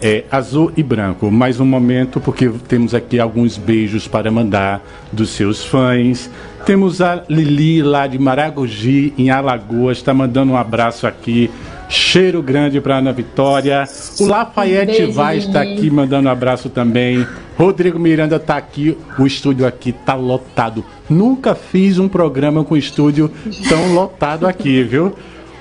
é, 0.03 0.25
azul 0.29 0.69
e 0.75 0.83
branco. 0.83 1.31
Mais 1.31 1.61
um 1.61 1.65
momento, 1.65 2.19
porque 2.19 2.51
temos 2.67 2.93
aqui 2.93 3.21
alguns 3.21 3.57
beijos 3.57 4.05
para 4.05 4.29
mandar 4.29 4.85
dos 5.13 5.29
seus 5.29 5.63
fãs. 5.63 6.29
Temos 6.65 7.01
a 7.01 7.23
Lili 7.29 7.81
lá 7.81 8.05
de 8.05 8.19
Maragogi, 8.19 9.13
em 9.17 9.29
Alagoas, 9.29 9.97
está 9.97 10.13
mandando 10.13 10.51
um 10.51 10.57
abraço 10.57 11.07
aqui. 11.07 11.49
Cheiro 11.87 12.41
grande 12.41 12.81
para 12.81 12.97
Ana 12.97 13.13
Vitória. 13.13 13.85
O 14.19 14.25
Lafayette 14.25 15.05
vai 15.05 15.35
Lili. 15.35 15.47
estar 15.47 15.61
aqui 15.61 15.89
mandando 15.89 16.27
um 16.27 16.31
abraço 16.31 16.69
também. 16.69 17.25
Rodrigo 17.57 17.97
Miranda 17.97 18.35
está 18.35 18.57
aqui. 18.57 18.97
O 19.17 19.25
estúdio 19.25 19.65
aqui 19.65 19.91
está 19.91 20.15
lotado. 20.15 20.83
Nunca 21.09 21.55
fiz 21.55 21.97
um 21.97 22.09
programa 22.09 22.63
com 22.63 22.75
estúdio 22.75 23.31
tão 23.69 23.93
lotado 23.93 24.47
aqui, 24.47 24.83
viu? 24.83 25.13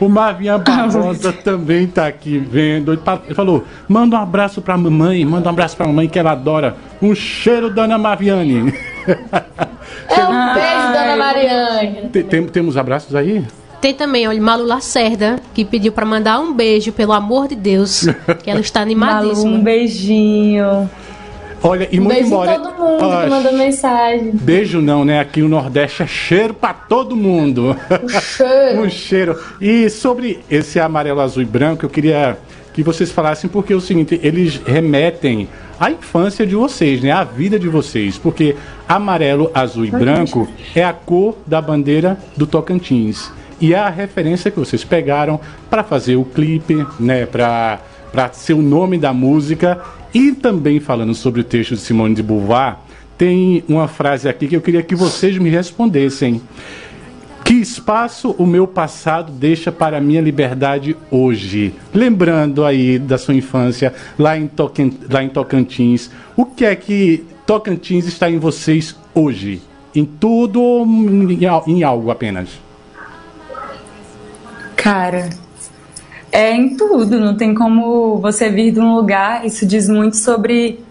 O 0.04 0.08
Marvinha 0.08 0.58
Barbosa 0.58 1.32
também 1.32 1.86
tá 1.86 2.06
aqui 2.06 2.38
vendo. 2.38 2.92
Ele 2.92 3.34
falou: 3.34 3.64
manda 3.88 4.16
um 4.16 4.20
abraço 4.20 4.60
pra 4.60 4.76
mamãe, 4.76 5.24
manda 5.24 5.48
um 5.48 5.52
abraço 5.52 5.76
pra 5.76 5.86
mamãe 5.86 6.08
que 6.08 6.18
ela 6.18 6.32
adora. 6.32 6.76
Um 7.00 7.14
cheiro, 7.14 7.70
dona 7.70 7.96
Marviane. 7.98 8.72
É 10.08 10.24
um 10.26 10.54
beijo, 10.54 10.92
dona 10.92 11.16
Mariane. 11.16 12.08
Tem- 12.12 12.22
tem- 12.22 12.46
temos 12.46 12.76
abraços 12.76 13.14
aí? 13.14 13.44
Tem 13.80 13.92
também, 13.92 14.28
olha, 14.28 14.40
Malu 14.40 14.64
Lacerda, 14.64 15.40
que 15.52 15.64
pediu 15.64 15.90
pra 15.92 16.04
mandar 16.06 16.38
um 16.38 16.52
beijo, 16.52 16.92
pelo 16.92 17.12
amor 17.12 17.48
de 17.48 17.56
Deus, 17.56 18.06
que 18.44 18.50
ela 18.50 18.60
está 18.60 18.80
Malu, 18.80 18.92
animadíssima. 18.92 19.50
um 19.50 19.62
beijinho. 19.62 20.90
Olha, 21.62 21.88
e 21.92 22.00
Um 22.00 22.04
muito 22.04 22.14
beijo 22.14 22.26
embora. 22.28 22.52
em 22.54 22.60
todo 22.60 22.74
mundo 22.74 23.04
Ah, 23.04 23.22
que 23.24 23.30
mandou 23.30 23.52
mensagem. 23.52 24.30
Beijo 24.34 24.80
não, 24.80 25.04
né? 25.04 25.20
Aqui 25.20 25.40
no 25.42 25.48
Nordeste 25.48 26.02
é 26.02 26.06
cheiro 26.06 26.52
pra 26.54 26.74
todo 26.74 27.14
mundo. 27.16 27.76
Cheiro. 28.20 28.82
um 28.82 28.90
cheiro. 28.90 29.38
E 29.60 29.88
sobre 29.88 30.40
esse 30.50 30.80
amarelo, 30.80 31.20
azul 31.20 31.42
e 31.42 31.46
branco, 31.46 31.84
eu 31.84 31.90
queria 31.90 32.36
que 32.74 32.82
vocês 32.82 33.12
falassem, 33.12 33.48
porque 33.50 33.72
é 33.72 33.76
o 33.76 33.80
seguinte, 33.80 34.18
eles 34.22 34.60
remetem 34.66 35.48
à 35.78 35.90
infância 35.90 36.46
de 36.46 36.54
vocês, 36.56 37.00
né? 37.02 37.12
À 37.12 37.22
vida 37.22 37.58
de 37.58 37.68
vocês. 37.68 38.18
Porque 38.18 38.56
amarelo, 38.88 39.50
azul 39.54 39.84
e 39.84 39.90
branco 39.90 40.48
é 40.74 40.82
a 40.82 40.92
cor 40.92 41.36
da 41.46 41.60
bandeira 41.60 42.18
do 42.36 42.46
Tocantins. 42.46 43.30
E 43.60 43.72
é 43.74 43.78
a 43.78 43.88
referência 43.88 44.50
que 44.50 44.58
vocês 44.58 44.82
pegaram 44.82 45.38
para 45.70 45.84
fazer 45.84 46.16
o 46.16 46.24
clipe, 46.24 46.84
né? 46.98 47.24
Para 47.26 47.78
para 48.12 48.30
ser 48.32 48.52
o 48.52 48.60
nome 48.60 48.98
da 48.98 49.12
música. 49.14 49.80
E 50.14 50.32
também 50.32 50.78
falando 50.78 51.14
sobre 51.14 51.40
o 51.40 51.44
texto 51.44 51.74
de 51.74 51.80
Simone 51.80 52.14
de 52.14 52.22
Beauvoir, 52.22 52.76
tem 53.16 53.64
uma 53.68 53.88
frase 53.88 54.28
aqui 54.28 54.46
que 54.46 54.56
eu 54.56 54.60
queria 54.60 54.82
que 54.82 54.94
vocês 54.94 55.38
me 55.38 55.48
respondessem. 55.48 56.42
Que 57.44 57.54
espaço 57.54 58.30
o 58.38 58.46
meu 58.46 58.66
passado 58.66 59.32
deixa 59.32 59.72
para 59.72 59.98
a 59.98 60.00
minha 60.00 60.20
liberdade 60.20 60.96
hoje? 61.10 61.74
Lembrando 61.92 62.64
aí 62.64 62.98
da 62.98 63.18
sua 63.18 63.34
infância 63.34 63.92
lá 64.18 64.38
em, 64.38 64.48
Tocantins, 64.48 66.10
o 66.36 66.46
que 66.46 66.64
é 66.64 66.74
que 66.76 67.24
Tocantins 67.46 68.06
está 68.06 68.30
em 68.30 68.38
vocês 68.38 68.96
hoje? 69.14 69.60
Em 69.94 70.04
tudo 70.04 70.62
ou 70.62 70.86
em 71.66 71.82
algo 71.82 72.10
apenas? 72.10 72.48
Cara, 74.76 75.28
é 76.32 76.50
em 76.50 76.76
tudo, 76.76 77.20
não 77.20 77.36
tem 77.36 77.54
como 77.54 78.16
você 78.16 78.48
vir 78.48 78.72
de 78.72 78.80
um 78.80 78.94
lugar, 78.94 79.44
isso 79.44 79.66
diz 79.66 79.86
muito 79.88 80.16
sobre 80.16 80.82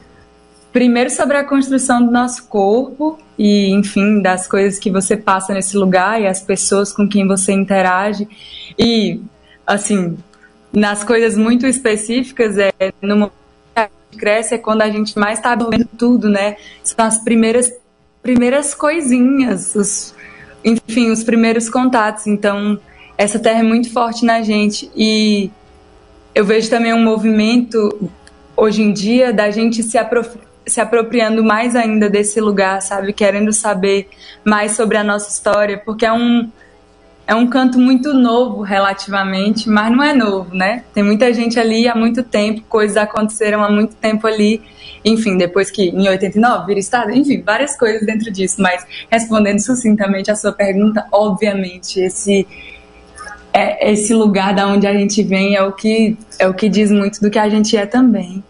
primeiro 0.72 1.10
sobre 1.10 1.36
a 1.36 1.44
construção 1.44 2.06
do 2.06 2.12
nosso 2.12 2.48
corpo 2.48 3.18
e, 3.38 3.72
enfim, 3.72 4.22
das 4.22 4.48
coisas 4.48 4.80
que 4.80 4.90
você 4.90 5.18
passa 5.18 5.54
nesse 5.54 5.76
lugar 5.76 6.22
e 6.22 6.28
as 6.28 6.42
pessoas 6.42 6.94
com 6.94 7.10
quem 7.10 7.28
você 7.28 7.52
interage. 7.52 8.28
E, 8.78 9.20
assim, 9.66 10.18
nas 10.72 11.04
coisas 11.04 11.36
muito 11.36 11.66
específicas, 11.66 12.58
é 12.58 12.72
no 13.02 13.16
momento 13.16 13.34
que 13.74 13.80
a 13.80 13.82
gente 13.82 14.20
cresce 14.20 14.54
é 14.54 14.58
quando 14.58 14.84
a 14.84 14.90
gente 14.90 15.18
mais 15.18 15.40
está 15.40 15.56
vendo 15.56 15.90
tudo, 15.98 16.30
né? 16.30 16.56
São 16.84 17.06
as 17.06 17.18
primeiras, 17.18 17.74
primeiras 18.22 18.74
coisinhas, 18.74 19.76
os, 19.76 20.16
enfim, 20.64 21.12
os 21.12 21.24
primeiros 21.24 21.70
contatos. 21.70 22.28
Então, 22.28 22.80
essa 23.22 23.38
terra 23.38 23.60
é 23.60 23.64
muito 23.64 23.92
forte 23.92 24.26
na 24.26 24.42
gente 24.42 24.90
e 24.96 25.52
eu 26.34 26.44
vejo 26.44 26.70
também 26.72 26.92
um 26.92 27.04
movimento 27.04 28.10
hoje 28.58 28.82
em 28.82 28.92
dia 28.92 29.32
da 29.32 29.52
gente 29.52 29.84
se, 29.84 29.98
se 30.66 30.82
apropriando 30.82 31.44
mais 31.44 31.76
ainda 31.76 32.10
desse 32.10 32.42
lugar, 32.42 32.82
sabe? 32.82 33.14
Querendo 33.14 33.54
saber 33.54 34.10
mais 34.44 34.72
sobre 34.76 34.98
a 34.98 35.04
nossa 35.04 35.30
história, 35.30 35.78
porque 35.78 36.04
é 36.04 36.12
um, 36.12 36.50
é 37.28 37.36
um 37.36 37.46
canto 37.46 37.78
muito 37.78 38.12
novo 38.12 38.64
relativamente, 38.64 39.70
mas 39.70 39.92
não 39.92 40.04
é 40.04 40.16
novo, 40.16 40.56
né? 40.56 40.84
Tem 40.92 41.04
muita 41.04 41.32
gente 41.32 41.60
ali 41.60 41.88
há 41.88 41.94
muito 41.94 42.24
tempo, 42.24 42.64
coisas 42.68 42.98
aconteceram 42.98 43.64
há 43.64 43.70
muito 43.70 43.96
tempo 43.98 44.26
ali. 44.26 44.64
Enfim, 45.06 45.38
depois 45.38 45.70
que 45.70 45.90
em 45.90 46.10
89 46.10 46.66
vira 46.66 46.80
estado, 46.80 47.12
enfim, 47.12 47.42
várias 47.42 47.78
coisas 47.78 48.04
dentro 48.04 48.32
disso, 48.32 48.60
mas 48.60 48.84
respondendo 49.12 49.60
sucintamente 49.60 50.32
a 50.32 50.36
sua 50.36 50.52
pergunta, 50.52 51.06
obviamente, 51.12 52.00
esse 52.00 52.48
é, 53.54 53.92
esse 53.92 54.14
lugar 54.14 54.54
da 54.54 54.68
onde 54.68 54.88
a 54.88 54.94
gente 54.94 55.22
vem 55.24 55.56
é 55.56 55.64
o 55.64 55.72
que 55.72 56.18
é 56.40 56.48
o 56.48 56.54
que 56.54 56.70
diz 56.70 56.92
muito 56.92 57.20
do 57.22 57.30
que 57.30 57.40
a 57.40 57.50
gente 57.50 57.76
é 57.76 57.86
também. 57.86 58.44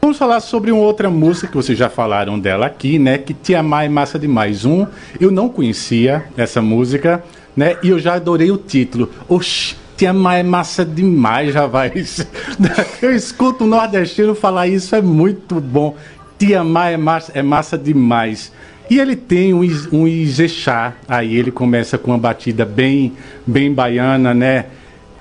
Vamos 0.00 0.16
falar 0.16 0.40
sobre 0.40 0.72
uma 0.72 0.82
outra 0.82 1.10
música 1.10 1.46
que 1.46 1.54
vocês 1.54 1.76
já 1.76 1.90
falaram 1.90 2.38
dela 2.38 2.66
aqui, 2.66 2.98
né? 2.98 3.18
Que 3.18 3.34
Te 3.34 3.54
Amar 3.54 3.84
é 3.84 3.88
Massa 3.88 4.18
Demais. 4.18 4.64
Um, 4.64 4.86
eu 5.20 5.30
não 5.30 5.48
conhecia 5.48 6.24
essa 6.38 6.62
música, 6.62 7.22
né? 7.54 7.76
E 7.82 7.90
eu 7.90 7.98
já 7.98 8.14
adorei 8.14 8.50
o 8.50 8.56
título. 8.56 9.10
Oxi, 9.28 9.76
Te 9.98 10.06
Amar 10.06 10.38
é 10.38 10.42
Massa 10.42 10.86
Demais, 10.86 11.54
rapaz. 11.54 12.26
Eu 13.02 13.14
escuto 13.14 13.64
um 13.64 13.66
nordestino 13.66 14.34
falar 14.34 14.68
isso, 14.68 14.96
é 14.96 15.02
muito 15.02 15.60
bom. 15.60 15.94
Te 16.38 16.54
Amar 16.54 16.92
é 16.92 16.96
massa, 16.96 17.32
é 17.34 17.42
massa 17.42 17.76
demais. 17.76 18.50
E 18.90 18.98
ele 18.98 19.14
tem 19.14 19.54
um, 19.54 19.60
um 19.92 20.08
Ijexá, 20.08 20.94
aí 21.06 21.36
ele 21.36 21.52
começa 21.52 21.96
com 21.96 22.10
uma 22.10 22.18
batida 22.18 22.64
bem, 22.64 23.12
bem 23.46 23.72
baiana, 23.72 24.34
né? 24.34 24.66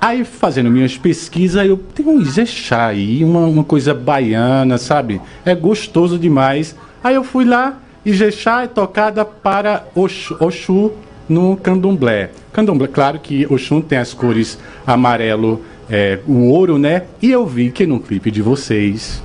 Aí, 0.02 0.26
fazendo 0.26 0.72
minhas 0.72 0.98
pesquisas, 0.98 1.64
eu 1.68 1.78
tenho 1.78 2.10
um 2.10 2.20
Ijexá 2.20 2.88
aí, 2.88 3.24
uma, 3.24 3.42
uma 3.42 3.64
coisa 3.64 3.94
baiana, 3.94 4.80
sabe? 4.80 5.22
É 5.46 5.54
gostoso 5.54 6.18
demais. 6.18 6.76
Aí 7.04 7.14
eu 7.14 7.24
fui 7.24 7.46
lá, 7.46 7.80
Ijexá 8.04 8.64
é 8.64 8.68
tocada 8.68 9.24
para 9.24 9.86
Oxu, 9.94 10.36
Oxu 10.40 10.92
no 11.30 11.56
candomblé. 11.56 12.32
Candomblé, 12.52 12.88
claro 12.88 13.20
que 13.20 13.46
Oxum 13.54 13.82
tem 13.82 14.00
as 14.00 14.16
cores 14.16 14.58
amarelo, 14.88 15.62
é, 15.88 16.18
o 16.28 16.48
ouro, 16.48 16.80
né? 16.80 17.04
E 17.22 17.30
eu 17.30 17.46
vi 17.46 17.70
que 17.70 17.86
no 17.86 18.00
clipe 18.00 18.32
de 18.32 18.42
vocês 18.42 19.22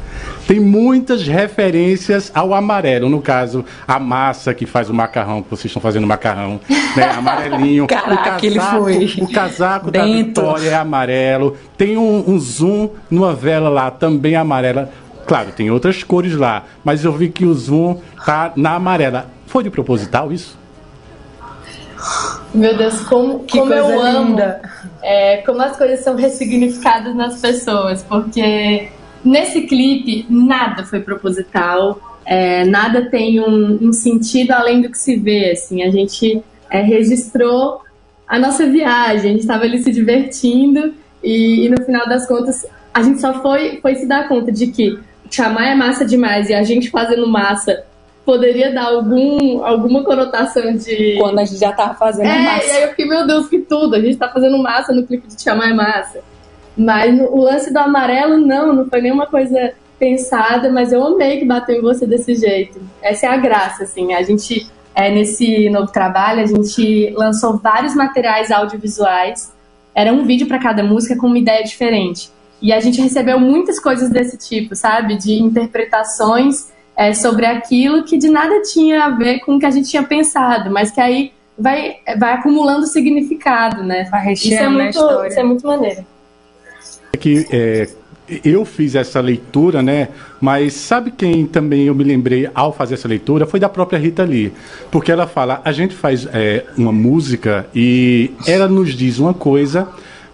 tem 0.46 0.60
muitas 0.60 1.26
referências 1.26 2.30
ao 2.34 2.52
amarelo. 2.54 3.08
No 3.08 3.20
caso, 3.20 3.64
a 3.86 3.98
massa 3.98 4.52
que 4.52 4.66
faz 4.66 4.90
o 4.90 4.94
macarrão, 4.94 5.42
que 5.42 5.50
vocês 5.50 5.66
estão 5.66 5.80
fazendo 5.80 6.06
macarrão, 6.06 6.60
né? 6.96 7.04
Amarelinho. 7.16 7.86
Caraca, 7.86 8.44
ele 8.44 8.60
foi. 8.60 9.14
O 9.20 9.30
casaco 9.30 9.90
da 9.90 10.02
Bento. 10.04 10.40
Vitória 10.40 10.68
é 10.70 10.74
amarelo. 10.74 11.56
Tem 11.76 11.96
um, 11.96 12.24
um 12.28 12.38
zoom 12.38 12.90
numa 13.10 13.34
vela 13.34 13.68
lá, 13.68 13.90
também 13.90 14.36
amarela. 14.36 14.90
Claro, 15.26 15.52
tem 15.52 15.70
outras 15.70 16.02
cores 16.02 16.34
lá, 16.36 16.64
mas 16.84 17.04
eu 17.04 17.12
vi 17.12 17.30
que 17.30 17.46
o 17.46 17.54
zoom 17.54 18.00
tá 18.26 18.52
na 18.56 18.74
amarela. 18.74 19.26
Foi 19.46 19.62
de 19.64 19.70
proposital 19.70 20.30
isso? 20.30 20.58
Meu 22.54 22.76
Deus, 22.76 23.00
como, 23.00 23.40
Que 23.44 23.58
como 23.58 23.72
eu 23.72 23.84
coisa 23.86 24.08
amo 24.18 24.28
linda. 24.30 24.60
é, 25.02 25.38
como 25.38 25.62
as 25.62 25.76
coisas 25.76 26.00
são 26.00 26.14
ressignificadas 26.16 27.14
nas 27.14 27.40
pessoas, 27.40 28.02
porque 28.02 28.88
nesse 29.24 29.62
clipe 29.62 30.26
nada 30.28 30.84
foi 30.84 31.00
proposital, 31.00 32.18
é, 32.24 32.64
nada 32.64 33.10
tem 33.10 33.40
um, 33.40 33.88
um 33.88 33.92
sentido 33.92 34.52
além 34.52 34.80
do 34.80 34.90
que 34.90 34.98
se 34.98 35.16
vê, 35.16 35.50
assim, 35.50 35.82
a 35.82 35.90
gente 35.90 36.42
é, 36.70 36.80
registrou 36.80 37.82
a 38.26 38.38
nossa 38.38 38.66
viagem, 38.66 39.30
a 39.30 39.32
gente 39.32 39.40
estava 39.40 39.64
ali 39.64 39.82
se 39.82 39.92
divertindo 39.92 40.94
e, 41.22 41.66
e 41.66 41.68
no 41.68 41.82
final 41.84 42.08
das 42.08 42.26
contas 42.26 42.66
a 42.92 43.02
gente 43.02 43.20
só 43.20 43.42
foi, 43.42 43.78
foi 43.80 43.94
se 43.96 44.06
dar 44.06 44.28
conta 44.28 44.50
de 44.50 44.68
que 44.68 44.98
chamar 45.30 45.66
é 45.66 45.74
massa 45.74 46.04
demais 46.04 46.48
e 46.48 46.54
a 46.54 46.62
gente 46.62 46.90
fazendo 46.90 47.26
massa 47.26 47.84
poderia 48.24 48.72
dar 48.72 48.86
algum, 48.86 49.62
alguma 49.64 50.02
conotação 50.02 50.74
de 50.74 51.16
Quando 51.18 51.38
a 51.38 51.44
gente 51.44 51.60
já 51.60 51.72
tava 51.72 51.94
fazendo 51.94 52.26
é, 52.26 52.38
massa. 52.38 52.66
e 52.66 52.70
aí 52.70 52.82
eu 52.84 52.88
fiquei, 52.90 53.06
meu 53.06 53.26
Deus, 53.26 53.48
que 53.48 53.58
tudo, 53.58 53.94
a 53.94 54.00
gente 54.00 54.16
tá 54.16 54.28
fazendo 54.28 54.56
massa 54.58 54.92
no 54.92 55.06
clipe 55.06 55.28
de 55.28 55.36
Te 55.36 55.50
Amar 55.50 55.70
é 55.70 55.74
Massa. 55.74 56.20
Mas 56.76 57.18
o 57.20 57.40
lance 57.40 57.72
do 57.72 57.78
amarelo, 57.78 58.36
não, 58.36 58.72
não 58.72 58.88
foi 58.88 59.00
nenhuma 59.00 59.26
coisa 59.26 59.74
pensada, 59.98 60.70
mas 60.70 60.92
eu 60.92 61.04
amei 61.04 61.38
que 61.38 61.44
bateu 61.44 61.76
em 61.76 61.80
você 61.80 62.06
desse 62.06 62.34
jeito. 62.34 62.80
Essa 63.00 63.26
é 63.26 63.28
a 63.28 63.36
graça, 63.36 63.84
assim, 63.84 64.12
a 64.12 64.22
gente, 64.22 64.66
é, 64.94 65.10
nesse 65.10 65.70
novo 65.70 65.92
trabalho, 65.92 66.42
a 66.42 66.46
gente 66.46 67.10
lançou 67.16 67.58
vários 67.58 67.94
materiais 67.94 68.50
audiovisuais, 68.50 69.52
era 69.94 70.12
um 70.12 70.24
vídeo 70.24 70.48
para 70.48 70.58
cada 70.58 70.82
música 70.82 71.16
com 71.16 71.28
uma 71.28 71.38
ideia 71.38 71.62
diferente. 71.62 72.28
E 72.60 72.72
a 72.72 72.80
gente 72.80 73.00
recebeu 73.00 73.38
muitas 73.38 73.78
coisas 73.78 74.10
desse 74.10 74.36
tipo, 74.36 74.74
sabe? 74.74 75.16
De 75.16 75.34
interpretações 75.34 76.72
é, 76.96 77.12
sobre 77.12 77.46
aquilo 77.46 78.04
que 78.04 78.16
de 78.16 78.28
nada 78.28 78.62
tinha 78.62 79.04
a 79.04 79.10
ver 79.10 79.40
com 79.40 79.56
o 79.56 79.58
que 79.58 79.66
a 79.66 79.70
gente 79.70 79.88
tinha 79.88 80.02
pensado, 80.02 80.70
mas 80.70 80.90
que 80.90 81.00
aí 81.00 81.32
vai, 81.58 81.96
vai 82.18 82.32
acumulando 82.32 82.86
significado, 82.86 83.82
né? 83.82 84.04
Vai 84.10 84.32
Isso 84.32 84.48
é, 84.48 84.50
recheando 84.50 84.78
a 84.78 84.82
muito, 84.82 84.98
história. 84.98 85.28
isso 85.28 85.40
é 85.40 85.44
muito 85.44 85.66
maneiro. 85.66 86.06
Que 87.16 87.46
é, 87.50 87.88
eu 88.44 88.64
fiz 88.64 88.94
essa 88.94 89.20
leitura, 89.20 89.82
né? 89.82 90.08
Mas 90.40 90.72
sabe 90.74 91.10
quem 91.10 91.46
também 91.46 91.86
eu 91.86 91.94
me 91.94 92.04
lembrei 92.04 92.48
ao 92.54 92.72
fazer 92.72 92.94
essa 92.94 93.08
leitura 93.08 93.46
foi 93.46 93.60
da 93.60 93.68
própria 93.68 93.98
Rita 93.98 94.24
Lee, 94.24 94.52
porque 94.90 95.12
ela 95.12 95.26
fala: 95.26 95.60
a 95.64 95.72
gente 95.72 95.94
faz 95.94 96.26
é, 96.32 96.64
uma 96.76 96.92
música 96.92 97.66
e 97.74 98.30
ela 98.46 98.66
nos 98.66 98.94
diz 98.94 99.18
uma 99.18 99.34
coisa, 99.34 99.88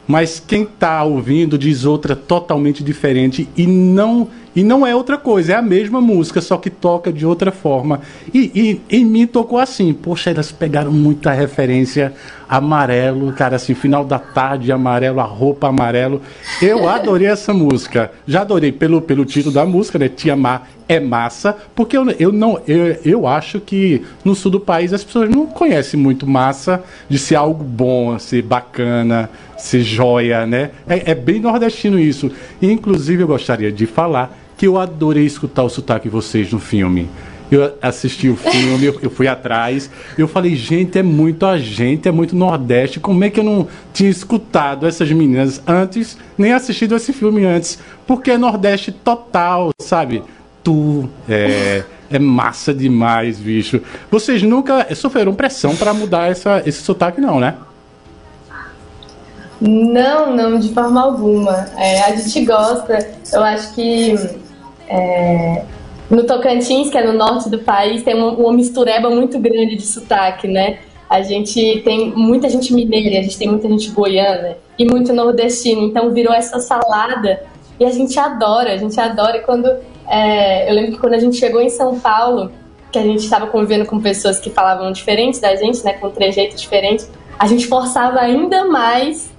mas 0.07 0.43
quem 0.45 0.63
está 0.63 1.03
ouvindo 1.03 1.59
diz 1.59 1.85
outra 1.85 2.15
totalmente 2.15 2.85
diferente 2.85 3.49
e 3.57 3.67
não 3.67 4.29
e 4.55 4.63
não 4.65 4.87
é 4.87 4.95
outra 4.95 5.17
coisa, 5.17 5.53
é 5.53 5.57
a 5.57 5.63
mesma 5.63 6.01
música, 6.01 6.41
só 6.41 6.57
que 6.57 6.71
toca 6.71 7.13
de 7.13 7.25
outra 7.25 7.53
forma. 7.53 8.01
E, 8.35 8.81
e 8.91 8.97
em 8.99 9.05
mim 9.05 9.27
tocou 9.27 9.59
assim, 9.59 9.93
poxa, 9.93 10.31
elas 10.31 10.51
pegaram 10.51 10.91
muita 10.91 11.31
referência 11.31 12.13
amarelo, 12.49 13.33
cara, 13.33 13.57
assim, 13.57 13.75
final 13.75 14.05
da 14.05 14.19
tarde, 14.19 14.73
amarelo, 14.73 15.21
a 15.21 15.25
roupa 15.25 15.69
amarelo. 15.69 16.21
Eu 16.61 16.87
adorei 16.91 17.29
essa 17.29 17.55
música. 17.55 18.11
Já 18.27 18.41
adorei 18.41 18.73
pelo, 18.73 19.01
pelo 19.01 19.25
título 19.25 19.55
da 19.55 19.65
música, 19.65 19.99
né? 19.99 20.09
Te 20.09 20.31
amar 20.31 20.69
é 20.89 20.99
massa, 20.99 21.57
porque 21.73 21.97
eu, 21.97 22.11
eu 22.19 22.33
não 22.33 22.61
eu, 22.67 22.99
eu 23.05 23.27
acho 23.29 23.61
que 23.61 24.05
no 24.25 24.35
sul 24.35 24.51
do 24.51 24.59
país 24.59 24.93
as 24.93 25.05
pessoas 25.05 25.31
não 25.31 25.47
conhecem 25.47 26.01
muito 26.01 26.27
massa 26.27 26.83
de 27.09 27.17
ser 27.17 27.37
algo 27.37 27.63
bom, 27.63 28.19
ser 28.19 28.43
bacana, 28.43 29.31
ser 29.61 29.83
joia, 29.83 30.47
né? 30.47 30.71
É, 30.89 31.13
é 31.13 31.15
bem 31.15 31.41
nordestino 31.41 31.99
isso. 31.99 32.31
E, 32.61 32.71
inclusive 32.71 33.23
eu 33.23 33.27
gostaria 33.27 33.71
de 33.71 33.87
falar 33.87 34.37
que 34.57 34.67
eu 34.67 34.79
adorei 34.79 35.25
escutar 35.25 35.63
o 35.63 35.69
sotaque 35.69 36.09
de 36.09 36.13
vocês 36.13 36.53
no 36.53 36.59
filme. 36.59 37.09
Eu 37.51 37.75
assisti 37.83 38.29
o 38.29 38.37
filme, 38.37 38.85
eu, 38.85 38.99
eu 39.03 39.11
fui 39.11 39.27
atrás, 39.27 39.91
eu 40.17 40.29
falei, 40.29 40.55
gente, 40.55 40.99
é 40.99 41.03
muito 41.03 41.45
a 41.45 41.59
gente, 41.59 42.09
é 42.09 42.13
muito 42.13 42.37
Nordeste. 42.37 43.01
Como 43.01 43.25
é 43.25 43.31
que 43.31 43.41
eu 43.41 43.45
não 43.45 43.67
tinha 43.93 44.09
escutado 44.09 44.87
essas 44.87 45.11
meninas 45.11 45.61
antes, 45.67 46.17
nem 46.39 46.53
assistido 46.53 46.95
esse 46.95 47.13
filme 47.13 47.45
antes? 47.45 47.79
Porque 48.07 48.31
é 48.31 48.39
Nordeste 48.39 48.93
total, 48.93 49.71
sabe? 49.81 50.23
Tu 50.63 51.09
é, 51.29 51.83
é 52.09 52.19
massa 52.19 52.73
demais, 52.73 53.39
bicho. 53.39 53.81
Vocês 54.11 54.43
nunca 54.43 54.95
sofreram 54.95 55.35
pressão 55.35 55.75
para 55.75 55.93
mudar 55.93 56.31
essa, 56.31 56.63
esse 56.65 56.83
sotaque, 56.83 57.21
não, 57.21 57.41
né? 57.41 57.55
Não, 59.61 60.35
não, 60.35 60.59
de 60.59 60.73
forma 60.73 61.03
alguma. 61.03 61.69
É, 61.77 62.03
a 62.05 62.17
gente 62.17 62.45
gosta, 62.45 62.99
eu 63.33 63.43
acho 63.43 63.75
que 63.75 64.15
é, 64.89 65.65
no 66.11 66.25
Tocantins, 66.25 66.91
que 66.91 66.97
é 66.97 67.07
no 67.07 67.13
norte 67.13 67.51
do 67.51 67.59
país, 67.59 68.03
tem 68.03 68.15
uma, 68.15 68.33
uma 68.33 68.53
mistureba 68.53 69.11
muito 69.11 69.39
grande 69.39 69.77
de 69.77 69.83
sotaque, 69.83 70.49
né? 70.49 70.79
A 71.09 71.23
gente 71.23 71.83
tem 71.85 72.11
muita 72.13 72.49
gente 72.49 72.73
mineira, 72.73 73.19
a 73.19 73.23
gente 73.23 73.37
tem 73.37 73.49
muita 73.49 73.69
gente 73.69 73.91
goiana 73.91 74.57
e 74.79 74.85
muito 74.85 75.13
nordestino, 75.13 75.83
então 75.83 76.11
virou 76.11 76.33
essa 76.33 76.59
salada 76.59 77.43
e 77.79 77.85
a 77.85 77.91
gente 77.91 78.19
adora, 78.19 78.73
a 78.73 78.77
gente 78.77 78.99
adora. 78.99 79.39
E 79.39 79.41
quando 79.41 79.67
é, 80.09 80.71
eu 80.71 80.75
lembro 80.75 80.93
que 80.93 80.99
quando 80.99 81.15
a 81.15 81.19
gente 81.19 81.37
chegou 81.37 81.61
em 81.61 81.69
São 81.69 81.99
Paulo, 82.01 82.51
que 82.91 82.99
a 82.99 83.03
gente 83.03 83.21
estava 83.21 83.47
convivendo 83.47 83.87
com 83.87 84.01
pessoas 84.01 84.41
que 84.41 84.51
falavam 84.51 84.91
diferente 84.91 85.41
da 85.41 85.55
gente, 85.55 85.85
né, 85.85 85.93
com 85.95 86.11
trejeito 86.11 86.57
diferente, 86.57 87.05
a 87.39 87.47
gente 87.47 87.67
forçava 87.67 88.19
ainda 88.19 88.67
mais 88.67 89.31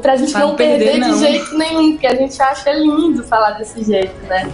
pra 0.00 0.16
gente 0.16 0.32
Pra 0.32 0.40
não 0.40 0.48
não 0.50 0.56
perder, 0.56 0.92
perder 0.92 1.04
de 1.04 1.10
não. 1.10 1.18
jeito 1.18 1.58
nenhum, 1.58 1.92
porque 1.92 2.06
a 2.06 2.14
gente 2.14 2.40
acha 2.40 2.72
lindo 2.72 3.22
falar 3.24 3.52
desse 3.52 3.82
jeito, 3.84 4.14
né? 4.28 4.48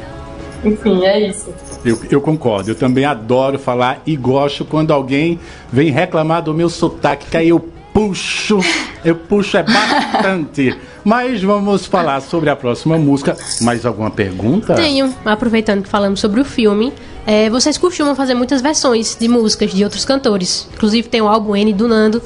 Enfim, 0.65 1.05
é 1.05 1.29
isso. 1.29 1.53
Eu, 1.85 1.99
eu 2.11 2.21
concordo, 2.21 2.71
eu 2.71 2.75
também 2.75 3.05
adoro 3.05 3.59
falar 3.59 4.03
e 4.07 4.15
gosto 4.17 4.65
quando 4.65 4.93
alguém 4.93 5.41
vem 5.73 5.91
reclamar 5.91 6.43
do 6.43 6.53
meu 6.53 6.69
sotaque, 6.69 7.27
que 7.31 7.37
aí 7.37 7.49
eu 7.49 7.61
puxo, 7.95 8.59
eu 9.05 9.17
puxo 9.17 9.57
é 9.57 9.63
bastante. 9.63 10.77
Mas 11.03 11.43
vamos 11.43 11.87
falar 11.87 12.21
sobre 12.21 12.51
a 12.51 12.57
próxima 12.57 12.99
música. 12.99 13.37
Mais 13.63 13.87
alguma 13.87 14.11
pergunta? 14.11 14.75
Tenho, 14.75 15.15
aproveitando 15.25 15.83
que 15.83 15.89
falamos 15.89 16.21
sobre 16.21 16.41
o 16.41 16.45
filme. 16.45 16.93
é, 17.27 17.49
vocês 17.49 17.79
costumam 17.79 18.15
fazer 18.15 18.35
muitas 18.35 18.61
versões 18.61 19.17
de 19.19 19.27
músicas 19.29 19.73
de 19.73 19.83
outros 19.83 20.05
cantores. 20.05 20.69
Inclusive 20.75 21.09
tem 21.09 21.23
o 21.23 21.29
álbum 21.29 21.57
N 21.57 21.73
do 21.73 21.89
Nando. 21.89 22.21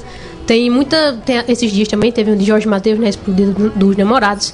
Tem 0.47 0.69
muita. 0.69 1.17
tem- 1.25 1.43
esses 1.47 1.71
dias 1.71 1.87
também 1.87 2.11
teve 2.11 2.31
um 2.31 2.37
de 2.37 2.45
Jorge 2.45 2.67
Matheus, 2.67 2.99
né? 2.99 3.09
Explodido 3.09 3.51
do- 3.51 3.69
dos 3.71 3.97
Namorados. 3.97 4.53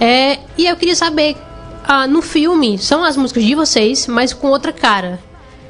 É, 0.00 0.38
e 0.56 0.66
eu 0.66 0.76
queria 0.76 0.94
saber, 0.96 1.36
ah, 1.84 2.06
no 2.06 2.22
filme, 2.22 2.78
são 2.78 3.02
as 3.04 3.16
músicas 3.16 3.44
de 3.44 3.54
vocês, 3.54 4.06
mas 4.06 4.32
com 4.32 4.48
outra 4.48 4.72
cara. 4.72 5.18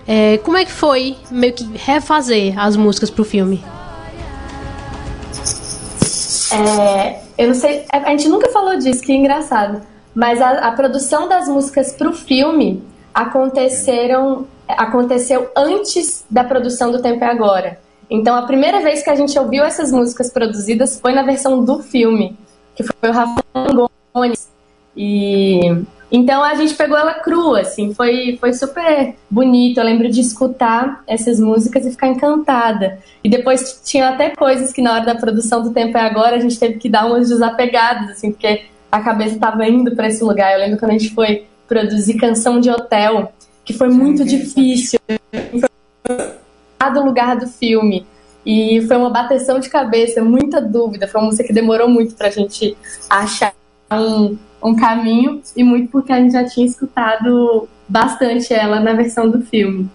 É, 0.07 0.39
como 0.39 0.57
é 0.57 0.65
que 0.65 0.73
foi 0.73 1.17
meio 1.31 1.53
que 1.53 1.65
refazer 1.75 2.59
as 2.59 2.77
músicas 2.77 3.09
pro 3.11 3.25
filme? 3.25 3.63
É, 6.53 7.21
eu 7.39 7.49
não 7.49 7.55
sei, 7.55 7.85
a 7.91 7.99
a 7.99 8.11
gente 8.11 8.29
nunca 8.29 8.51
falou 8.51 8.77
disso, 8.77 9.01
que 9.03 9.13
engraçado. 9.13 9.81
Mas 10.15 10.41
a, 10.43 10.51
a 10.69 10.73
produção 10.73 11.29
das 11.29 11.49
músicas 11.49 11.93
pro 11.93 12.13
filme 12.13 12.83
aconteceram, 13.15 14.47
aconteceu 14.69 15.51
antes 15.57 16.25
da 16.31 16.45
produção 16.45 16.93
do 16.93 17.01
Tempo 17.01 17.25
é 17.25 17.29
Agora. 17.31 17.79
Então 18.13 18.37
a 18.37 18.43
primeira 18.43 18.81
vez 18.81 19.03
que 19.03 19.09
a 19.09 19.15
gente 19.15 19.39
ouviu 19.39 19.65
essas 19.65 19.91
músicas 19.91 20.31
produzidas 20.31 21.01
foi 21.01 21.15
na 21.15 21.23
versão 21.23 21.65
do 21.65 21.79
filme, 21.79 22.37
que 22.77 22.83
foi 22.83 23.09
o 23.09 23.13
Rafa 23.13 23.43
Gomes. 24.13 24.51
E 24.95 25.61
então 26.11 26.45
a 26.45 26.55
gente 26.55 26.75
pegou 26.75 26.99
ela 26.99 27.15
crua, 27.15 27.63
assim, 27.63 27.95
foi, 27.95 28.37
foi 28.39 28.53
super 28.53 29.15
bonito. 29.31 29.79
Eu 29.79 29.85
lembro 29.85 30.11
de 30.11 30.21
escutar 30.21 31.03
essas 31.07 31.41
músicas 31.41 31.87
e 31.87 31.91
ficar 31.91 32.09
encantada. 32.09 32.99
E 33.25 33.31
depois 33.31 33.81
tinha 33.83 34.11
até 34.11 34.29
coisas 34.29 34.75
que 34.75 34.83
na 34.83 34.93
hora 34.93 35.07
da 35.07 35.15
produção 35.15 35.63
do 35.63 35.71
Tempo 35.71 35.97
é 35.97 36.03
Agora 36.03 36.37
a 36.37 36.41
gente 36.41 36.59
teve 36.59 36.75
que 36.75 36.91
dar 36.91 37.07
umas 37.07 37.31
desapegadas, 37.31 38.11
assim, 38.11 38.31
porque 38.31 38.67
a 38.91 39.01
cabeça 39.01 39.37
estava 39.37 39.67
indo 39.67 39.97
para 39.97 40.09
esse 40.09 40.23
lugar. 40.23 40.53
Eu 40.53 40.59
lembro 40.59 40.79
quando 40.79 40.91
a 40.91 40.99
gente 40.99 41.15
foi 41.15 41.47
produzir 41.67 42.19
Canção 42.19 42.61
de 42.61 42.69
Hotel, 42.69 43.33
que 43.65 43.73
foi 43.73 43.89
muito 43.89 44.23
difícil. 44.23 45.01
Foi 45.09 46.42
do 46.91 47.05
lugar 47.05 47.37
do 47.37 47.47
filme. 47.47 48.07
E 48.45 48.85
foi 48.89 48.97
uma 48.97 49.11
bateção 49.11 49.61
de 49.61 49.69
cabeça, 49.69 50.23
muita 50.23 50.61
dúvida. 50.61 51.07
Foi 51.07 51.21
uma 51.21 51.27
música 51.27 51.45
que 51.45 51.53
demorou 51.53 51.89
muito 51.89 52.15
pra 52.15 52.29
gente 52.31 52.77
achar 53.09 53.55
um, 53.93 54.37
um 54.63 54.75
caminho 54.75 55.41
e 55.57 55.63
muito 55.63 55.91
porque 55.91 56.13
a 56.13 56.21
gente 56.21 56.33
já 56.33 56.45
tinha 56.45 56.67
escutado 56.67 57.69
bastante 57.89 58.53
ela 58.53 58.81
na 58.81 58.95
versão 58.95 59.31
do 59.31 59.43
filme. 59.43 59.89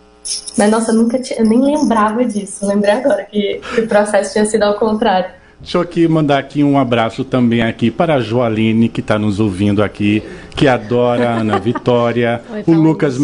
Mas 0.57 0.69
nossa, 0.69 0.91
eu 0.91 0.95
nunca 0.95 1.19
tinha, 1.19 1.39
eu 1.39 1.45
nem 1.45 1.59
lembrava 1.59 2.23
disso. 2.23 2.63
Eu 2.63 2.69
lembrei 2.69 2.93
agora 2.93 3.23
que, 3.23 3.61
que 3.73 3.81
o 3.81 3.87
processo 3.87 4.33
tinha 4.33 4.45
sido 4.45 4.63
ao 4.63 4.75
contrário. 4.75 5.31
Deixa 5.59 5.79
eu 5.79 5.81
aqui 5.81 6.07
mandar 6.07 6.37
aqui 6.37 6.63
um 6.63 6.77
abraço 6.77 7.23
também 7.25 7.63
aqui 7.63 7.89
para 7.89 8.15
a 8.15 8.19
Joaline, 8.19 8.87
que 8.87 8.99
está 9.01 9.17
nos 9.17 9.39
ouvindo 9.39 9.81
aqui, 9.83 10.21
que 10.55 10.67
adora 10.67 11.29
a 11.29 11.33
Ana 11.39 11.57
Vitória, 11.59 12.41
Oi, 12.51 12.63
o 12.67 12.71
Lucas 12.73 13.15
isso. 13.15 13.21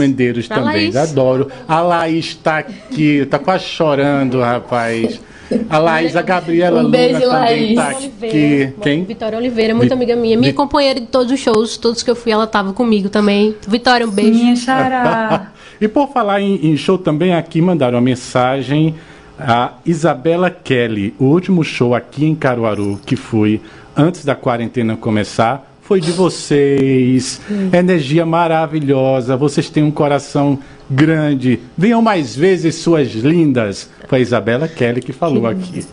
Fala 0.48 0.72
também, 0.72 0.89
isso. 0.89 0.98
adoro. 0.98 1.48
A 1.67 1.80
Laís 1.82 2.26
está 2.26 2.58
aqui, 2.58 3.17
está 3.19 3.38
quase 3.38 3.65
chorando, 3.65 4.39
rapaz. 4.41 5.22
A 5.69 5.78
Laís, 5.78 6.15
a 6.15 6.24
Gabriela 6.24 6.80
Um 6.80 6.84
Luna 6.86 6.98
beijo, 6.98 7.19
também 7.22 7.30
Laís. 7.30 7.69
está 7.69 7.89
aqui. 7.89 8.74
Quem? 8.82 9.04
Vitória 9.04 9.38
Oliveira, 9.38 9.76
muito 9.76 9.89
Vi- 9.89 9.93
amiga 9.93 10.15
minha. 10.15 10.36
Minha 10.36 10.52
Vi- 10.52 10.58
companheira 10.58 11.00
de 11.00 11.06
todos 11.06 11.32
os 11.32 11.39
shows, 11.39 11.78
todos 11.78 12.02
que 12.02 12.10
eu 12.10 12.15
fui, 12.15 12.32
ela 12.32 12.48
tava 12.48 12.74
comigo 12.74 13.10
também. 13.10 13.54
Vitória, 13.67 14.08
um 14.08 14.12
beijo. 14.12 14.32
Minha 14.34 14.56
xará. 14.56 15.52
E 15.82 15.88
por 15.88 16.08
falar 16.13 16.39
em, 16.39 16.67
em 16.72 16.78
show 16.78 16.98
também, 16.98 17.34
aqui 17.34 17.60
mandaram 17.62 17.98
uma 17.98 18.02
mensagem. 18.04 18.96
A 19.45 19.73
Isabela 19.86 20.49
Kelly, 20.49 21.13
o 21.19 21.25
último 21.25 21.65
show 21.65 21.93
aqui 21.93 22.25
em 22.25 22.34
Caruaru 22.34 22.97
que 23.06 23.17
fui 23.17 23.60
antes 23.93 24.23
da 24.23 24.36
quarentena 24.36 24.95
começar 24.95 25.69
foi 25.82 25.99
de 25.99 26.13
vocês. 26.13 27.41
Energia 27.73 28.25
maravilhosa. 28.25 29.36
Vocês 29.36 29.69
têm 29.69 29.84
um 29.84 29.91
coração 29.91 30.58
grande. 30.89 31.60
Venham 31.77 32.01
mais 32.01 32.34
vezes, 32.34 32.75
suas 32.75 33.10
lindas. 33.10 33.89
Foi 34.08 34.19
a 34.19 34.21
Isabela 34.21 34.67
Kelly 34.69 35.01
que 35.01 35.12
falou 35.12 35.45
aqui. 35.45 35.86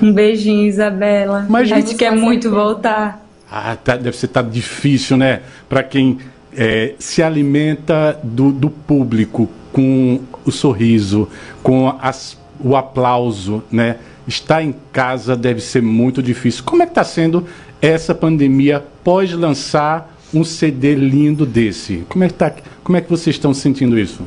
Um 0.00 0.12
beijinho, 0.12 0.66
Isabela. 0.66 1.46
Mas 1.48 1.72
a 1.72 1.76
gente 1.76 1.94
quer 1.94 2.12
muito 2.12 2.50
voltar. 2.50 3.26
Ah, 3.50 3.74
tá, 3.82 3.96
deve 3.96 4.16
ser 4.16 4.28
tá 4.28 4.42
difícil, 4.42 5.16
né? 5.16 5.40
Para 5.68 5.82
quem 5.82 6.18
é, 6.54 6.94
se 6.98 7.22
alimenta 7.22 8.18
do, 8.22 8.52
do 8.52 8.68
público 8.68 9.48
com 9.72 10.20
o 10.44 10.50
sorriso, 10.50 11.28
com 11.62 11.94
as, 12.00 12.36
o 12.62 12.76
aplauso, 12.76 13.62
né? 13.70 13.96
Estar 14.26 14.62
em 14.62 14.74
casa 14.92 15.36
deve 15.36 15.60
ser 15.60 15.82
muito 15.82 16.22
difícil. 16.22 16.62
Como 16.64 16.82
é 16.82 16.86
que 16.86 16.92
está 16.92 17.04
sendo 17.04 17.46
essa 17.80 18.14
pandemia 18.14 18.84
pós 19.02 19.32
lançar 19.32 20.16
um 20.32 20.44
CD 20.44 20.94
lindo 20.94 21.44
desse? 21.44 22.04
Como 22.08 22.22
é 22.22 22.28
que, 22.28 22.34
tá, 22.34 22.52
como 22.84 22.96
é 22.96 23.00
que 23.00 23.10
vocês 23.10 23.36
estão 23.36 23.52
sentindo 23.52 23.98
isso? 23.98 24.22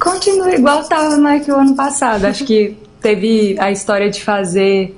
Continua 0.00 0.54
igual 0.54 0.80
estava 0.80 1.16
mais 1.18 1.44
que 1.44 1.50
o 1.50 1.56
ano 1.56 1.74
passado. 1.74 2.24
Acho 2.24 2.44
que 2.44 2.76
teve 3.00 3.56
a 3.58 3.70
história 3.70 4.08
de 4.08 4.22
fazer 4.22 4.96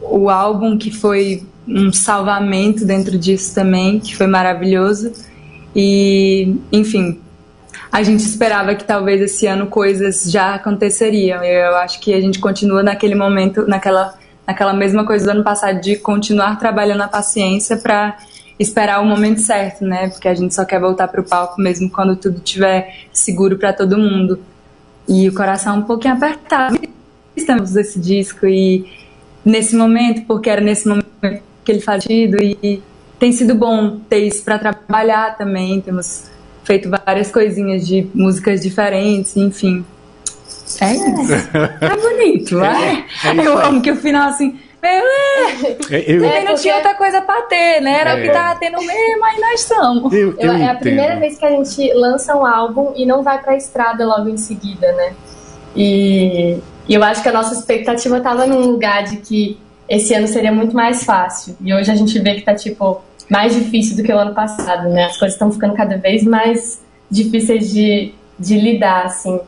o 0.00 0.28
álbum 0.30 0.78
que 0.78 0.90
foi 0.90 1.42
um 1.66 1.92
salvamento 1.92 2.84
dentro 2.84 3.18
disso 3.18 3.54
também, 3.54 3.98
que 3.98 4.14
foi 4.14 4.26
maravilhoso. 4.26 5.12
E, 5.76 6.56
enfim, 6.72 7.20
a 7.92 8.02
gente 8.02 8.20
esperava 8.20 8.74
que 8.74 8.84
talvez 8.84 9.20
esse 9.20 9.46
ano 9.46 9.66
coisas 9.66 10.30
já 10.30 10.54
aconteceriam. 10.54 11.44
Eu 11.44 11.76
acho 11.76 12.00
que 12.00 12.14
a 12.14 12.20
gente 12.20 12.38
continua 12.38 12.82
naquele 12.82 13.14
momento, 13.14 13.68
naquela, 13.68 14.14
naquela 14.46 14.72
mesma 14.72 15.04
coisa 15.04 15.26
do 15.26 15.30
ano 15.32 15.44
passado, 15.44 15.78
de 15.78 15.96
continuar 15.96 16.58
trabalhando 16.58 17.02
a 17.02 17.08
paciência 17.08 17.76
para 17.76 18.16
esperar 18.58 19.02
o 19.02 19.04
momento 19.04 19.42
certo, 19.42 19.84
né? 19.84 20.08
Porque 20.08 20.28
a 20.28 20.34
gente 20.34 20.54
só 20.54 20.64
quer 20.64 20.80
voltar 20.80 21.08
para 21.08 21.20
o 21.20 21.24
palco 21.24 21.60
mesmo 21.60 21.90
quando 21.90 22.16
tudo 22.16 22.38
estiver 22.38 22.94
seguro 23.12 23.58
para 23.58 23.74
todo 23.74 23.98
mundo. 23.98 24.40
E 25.06 25.28
o 25.28 25.34
coração 25.34 25.80
um 25.80 25.82
pouquinho 25.82 26.14
apertado. 26.14 26.80
Estamos 27.36 27.76
esse 27.76 28.00
disco 28.00 28.46
e 28.46 28.90
nesse 29.44 29.76
momento, 29.76 30.22
porque 30.26 30.48
era 30.48 30.62
nesse 30.62 30.88
momento 30.88 31.06
que 31.62 31.70
ele 31.70 31.80
faz 31.80 32.02
e 32.08 32.82
tem 33.18 33.32
sido 33.32 33.54
bom 33.54 33.98
ter 34.08 34.18
isso 34.26 34.44
para 34.44 34.58
trabalhar 34.58 35.36
também. 35.36 35.80
Temos 35.80 36.24
feito 36.64 36.88
várias 36.90 37.30
coisinhas 37.30 37.86
de 37.86 38.06
músicas 38.14 38.60
diferentes, 38.62 39.36
enfim. 39.36 39.84
É 40.80 40.92
isso. 40.92 41.32
É 41.80 41.96
bonito, 41.96 42.60
é, 42.64 43.04
é 43.24 43.46
Eu 43.46 43.58
amo 43.58 43.80
que 43.80 43.90
o 43.90 43.96
final 43.96 44.28
assim. 44.28 44.58
Meu, 44.82 44.92
é, 44.92 46.04
eu, 46.06 46.24
é, 46.24 46.44
não 46.44 46.54
tinha 46.54 46.76
outra 46.76 46.94
coisa 46.94 47.20
pra 47.20 47.42
ter, 47.42 47.80
né? 47.80 48.00
Era 48.00 48.10
É. 48.10 48.20
o 48.20 48.22
que 48.22 48.30
tava 48.30 48.58
tendo 48.60 48.78
mesmo, 48.78 49.24
aí 49.24 49.40
nós 49.40 49.60
estamos. 49.60 50.12
eu, 50.12 50.30
eu 50.32 50.36
Eu- 50.38 50.52
é 50.52 50.68
a 50.68 50.74
primeira 50.74 51.16
vez 51.18 51.38
que 51.38 51.44
a 51.44 51.50
gente 51.50 51.92
lança 51.94 52.36
um 52.36 52.44
álbum 52.46 52.92
e 52.94 53.04
não 53.06 53.22
vai 53.22 53.40
pra 53.40 53.56
estrada 53.56 54.06
logo 54.06 54.28
em 54.28 54.36
seguida, 54.36 54.92
né? 54.92 55.12
E, 55.74 56.58
e 56.88 56.94
eu 56.94 57.02
acho 57.02 57.22
que 57.22 57.28
a 57.28 57.32
nossa 57.32 57.54
expectativa 57.54 58.20
tava 58.20 58.46
num 58.46 58.60
lugar 58.60 59.02
de 59.04 59.16
que 59.16 59.58
esse 59.88 60.14
ano 60.14 60.26
seria 60.26 60.52
muito 60.52 60.74
mais 60.74 61.04
fácil. 61.04 61.56
E 61.60 61.72
hoje 61.72 61.90
a 61.90 61.94
gente 61.94 62.18
vê 62.18 62.34
que 62.34 62.42
tá, 62.42 62.54
tipo, 62.54 63.02
mais 63.28 63.54
difícil 63.54 63.96
do 63.96 64.02
que 64.02 64.12
o 64.12 64.18
ano 64.18 64.34
passado, 64.34 64.88
né? 64.88 65.04
As 65.04 65.16
coisas 65.16 65.34
estão 65.34 65.50
ficando 65.50 65.74
cada 65.74 65.96
vez 65.96 66.24
mais 66.24 66.80
difíceis 67.10 67.72
de, 67.72 68.12
de 68.38 68.58
lidar, 68.58 69.06
assim. 69.06 69.40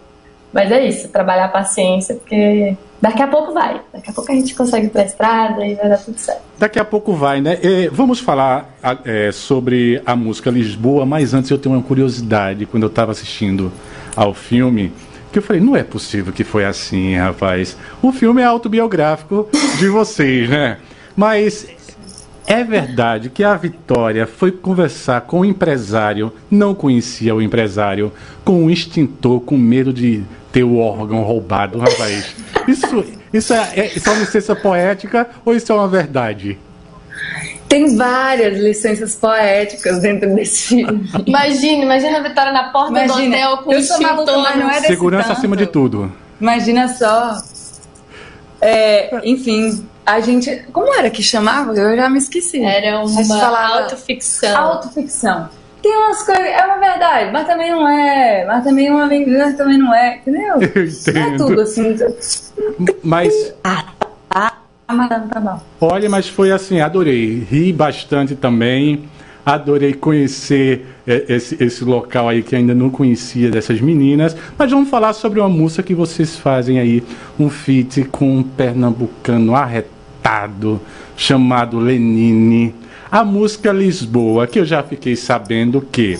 Mas 0.52 0.72
é 0.72 0.86
isso, 0.86 1.08
trabalhar 1.08 1.46
a 1.46 1.48
paciência, 1.48 2.14
porque 2.14 2.76
daqui 3.00 3.22
a 3.22 3.26
pouco 3.26 3.52
vai. 3.52 3.80
Daqui 3.92 4.10
a 4.10 4.12
pouco 4.12 4.32
a 4.32 4.34
gente 4.34 4.54
consegue 4.54 4.86
ir 4.86 4.90
pra 4.90 5.04
estrada 5.04 5.64
e 5.66 5.74
vai 5.74 5.88
dar 5.88 5.98
tudo 5.98 6.18
certo. 6.18 6.42
Daqui 6.58 6.78
a 6.78 6.84
pouco 6.84 7.12
vai, 7.12 7.40
né? 7.40 7.58
É, 7.62 7.88
vamos 7.90 8.18
falar 8.18 8.74
é, 9.04 9.30
sobre 9.30 10.00
a 10.06 10.16
música 10.16 10.50
Lisboa, 10.50 11.04
mas 11.04 11.34
antes 11.34 11.50
eu 11.50 11.58
tenho 11.58 11.74
uma 11.74 11.82
curiosidade. 11.82 12.64
Quando 12.64 12.84
eu 12.84 12.88
estava 12.88 13.12
assistindo 13.12 13.70
ao 14.16 14.32
filme, 14.32 14.92
que 15.40 15.44
eu 15.44 15.46
falei, 15.46 15.62
não 15.62 15.76
é 15.76 15.82
possível 15.82 16.32
que 16.32 16.44
foi 16.44 16.64
assim, 16.64 17.16
rapaz. 17.16 17.76
O 18.02 18.12
filme 18.12 18.42
é 18.42 18.44
autobiográfico 18.44 19.48
de 19.78 19.88
vocês, 19.88 20.48
né? 20.48 20.78
Mas 21.16 21.66
é 22.46 22.64
verdade 22.64 23.30
que 23.30 23.44
a 23.44 23.54
Vitória 23.54 24.26
foi 24.26 24.50
conversar 24.50 25.22
com 25.22 25.40
o 25.40 25.44
empresário, 25.44 26.32
não 26.50 26.74
conhecia 26.74 27.34
o 27.34 27.42
empresário, 27.42 28.12
com 28.44 28.64
um 28.64 28.70
extintor, 28.70 29.40
com 29.40 29.56
medo 29.56 29.92
de 29.92 30.24
ter 30.50 30.64
o 30.64 30.78
órgão 30.78 31.22
roubado, 31.22 31.78
rapaz. 31.78 32.34
Isso, 32.66 33.04
isso, 33.32 33.52
é, 33.52 33.72
é, 33.76 33.92
isso 33.94 34.08
é 34.08 34.12
uma 34.12 34.20
licença 34.20 34.56
poética 34.56 35.28
ou 35.44 35.54
isso 35.54 35.70
é 35.70 35.74
uma 35.74 35.88
verdade? 35.88 36.58
Tem 37.68 37.96
várias 37.96 38.58
licenças 38.58 39.14
poéticas 39.14 39.98
dentro 40.00 40.34
desse 40.34 40.68
filme. 40.68 41.08
Imagina, 41.26 41.84
imagina 41.84 42.18
a 42.18 42.22
Vitória 42.22 42.52
na 42.52 42.70
porta 42.70 42.92
do 42.92 42.98
Imagina, 42.98 43.36
hotel 43.36 43.58
com 43.64 43.72
eu 43.72 43.78
o 43.78 43.82
sou 43.82 44.00
maluca, 44.00 44.36
mas 44.38 44.56
não 44.56 44.68
desse 44.68 44.86
Segurança 44.86 45.28
tanto. 45.28 45.38
acima 45.38 45.56
de 45.56 45.66
tudo. 45.66 46.12
Imagina 46.40 46.88
só. 46.88 47.36
É, 48.60 49.20
enfim, 49.28 49.86
a 50.04 50.20
gente. 50.20 50.64
Como 50.72 50.92
era 50.94 51.10
que 51.10 51.22
chamava? 51.22 51.74
Eu 51.76 51.94
já 51.96 52.08
me 52.08 52.18
esqueci. 52.18 52.62
Era 52.64 53.00
A 53.00 53.04
gente 53.06 53.26
uma 53.26 53.38
falava- 53.38 53.82
autoficção. 53.82 54.56
Autoficção. 54.56 55.48
Tem 55.82 55.96
umas 55.96 56.22
coisas. 56.24 56.44
É 56.44 56.64
uma 56.66 56.78
verdade, 56.78 57.30
mas 57.32 57.46
também 57.46 57.70
não 57.70 57.86
é. 57.88 58.44
Mas 58.46 58.64
também 58.64 58.90
uma 58.90 59.06
vingança 59.08 59.56
também 59.58 59.78
não 59.78 59.94
é. 59.94 60.16
Entendeu? 60.16 60.54
Eu 60.54 60.58
Não 60.58 61.20
é 61.22 61.28
entendo. 61.28 61.46
tudo 61.46 61.60
assim. 61.60 61.96
Mas, 63.02 63.54
Ah, 64.30 64.52
tá 64.88 65.40
bom. 65.40 65.60
olha, 65.80 66.08
mas 66.08 66.28
foi 66.28 66.50
assim, 66.50 66.80
adorei. 66.80 67.46
Ri 67.50 67.72
bastante 67.72 68.34
também. 68.34 69.04
Adorei 69.44 69.92
conhecer 69.92 70.86
é, 71.06 71.24
esse, 71.28 71.62
esse 71.62 71.84
local 71.84 72.28
aí 72.28 72.42
que 72.42 72.56
ainda 72.56 72.74
não 72.74 72.88
conhecia 72.88 73.50
dessas 73.50 73.80
meninas. 73.80 74.34
Mas 74.56 74.70
vamos 74.70 74.88
falar 74.88 75.12
sobre 75.12 75.40
uma 75.40 75.48
música 75.48 75.82
que 75.82 75.94
vocês 75.94 76.36
fazem 76.36 76.78
aí, 76.78 77.02
um 77.38 77.50
feat 77.50 78.04
com 78.04 78.38
um 78.38 78.42
pernambucano 78.42 79.54
arretado 79.54 80.80
chamado 81.16 81.78
Lenine. 81.78 82.74
A 83.10 83.24
música 83.24 83.72
Lisboa, 83.72 84.46
que 84.46 84.58
eu 84.58 84.64
já 84.64 84.82
fiquei 84.82 85.16
sabendo 85.16 85.80
que, 85.80 86.18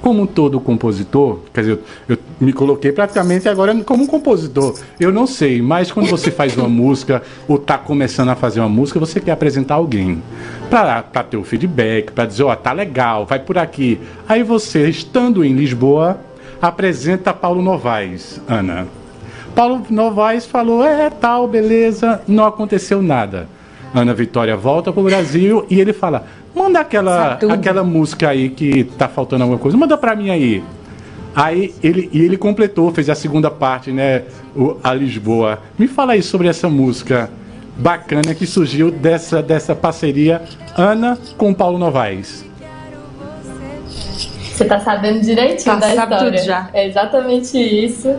como 0.00 0.26
todo 0.26 0.60
compositor, 0.60 1.40
quer 1.52 1.60
dizer, 1.60 1.78
eu 2.08 2.16
me 2.40 2.52
coloquei 2.52 2.92
praticamente 2.92 3.48
agora 3.48 3.74
como 3.84 4.04
um 4.04 4.06
compositor. 4.06 4.74
Eu 4.98 5.12
não 5.12 5.26
sei, 5.26 5.62
mas 5.62 5.90
quando 5.90 6.08
você 6.08 6.30
faz 6.30 6.56
uma 6.56 6.68
música 6.68 7.22
ou 7.48 7.56
está 7.56 7.78
começando 7.78 8.30
a 8.30 8.34
fazer 8.34 8.60
uma 8.60 8.68
música, 8.68 8.98
você 8.98 9.20
quer 9.20 9.32
apresentar 9.32 9.74
alguém 9.74 10.22
para 10.70 11.02
ter 11.02 11.36
o 11.36 11.44
feedback, 11.44 12.12
para 12.12 12.26
dizer, 12.26 12.42
ó, 12.42 12.54
tá 12.54 12.72
legal, 12.72 13.24
vai 13.24 13.38
por 13.38 13.58
aqui. 13.58 14.00
Aí 14.28 14.42
você, 14.42 14.88
estando 14.88 15.44
em 15.44 15.52
Lisboa, 15.52 16.18
apresenta 16.60 17.32
Paulo 17.32 17.62
Novaes, 17.62 18.40
Ana. 18.48 18.86
Paulo 19.54 19.82
Novaes 19.88 20.46
falou, 20.46 20.84
é, 20.84 21.08
tal, 21.10 21.46
beleza, 21.46 22.20
não 22.26 22.44
aconteceu 22.44 23.00
nada. 23.00 23.48
Ana 23.94 24.12
Vitória 24.12 24.56
volta 24.56 24.92
pro 24.92 25.04
Brasil 25.04 25.64
e 25.70 25.80
ele 25.80 25.92
fala, 25.92 26.26
manda 26.54 26.80
aquela, 26.80 27.34
aquela 27.34 27.84
música 27.84 28.28
aí 28.28 28.48
que 28.48 28.82
tá 28.82 29.06
faltando 29.06 29.44
alguma 29.44 29.58
coisa, 29.58 29.76
manda 29.76 29.96
pra 29.96 30.16
mim 30.16 30.30
aí. 30.30 30.64
Aí 31.34 31.74
ele, 31.82 32.08
e 32.12 32.20
ele 32.22 32.36
completou, 32.36 32.92
fez 32.92 33.10
a 33.10 33.14
segunda 33.14 33.50
parte, 33.50 33.90
né, 33.90 34.22
o, 34.54 34.76
a 34.82 34.94
Lisboa. 34.94 35.58
Me 35.78 35.88
fala 35.88 36.12
aí 36.12 36.22
sobre 36.22 36.46
essa 36.48 36.68
música 36.68 37.28
bacana 37.76 38.34
que 38.34 38.46
surgiu 38.46 38.90
dessa, 38.90 39.42
dessa 39.42 39.74
parceria 39.74 40.40
Ana 40.76 41.18
com 41.36 41.52
Paulo 41.52 41.76
Novaes. 41.78 42.44
Você 44.52 44.64
tá 44.64 44.78
sabendo 44.78 45.20
direitinho 45.20 45.74
Tá, 45.74 45.80
da 45.88 45.94
sabe 45.94 46.14
história. 46.14 46.32
tudo 46.38 46.44
já. 46.46 46.70
É 46.72 46.86
exatamente 46.86 47.58
isso. 47.58 48.14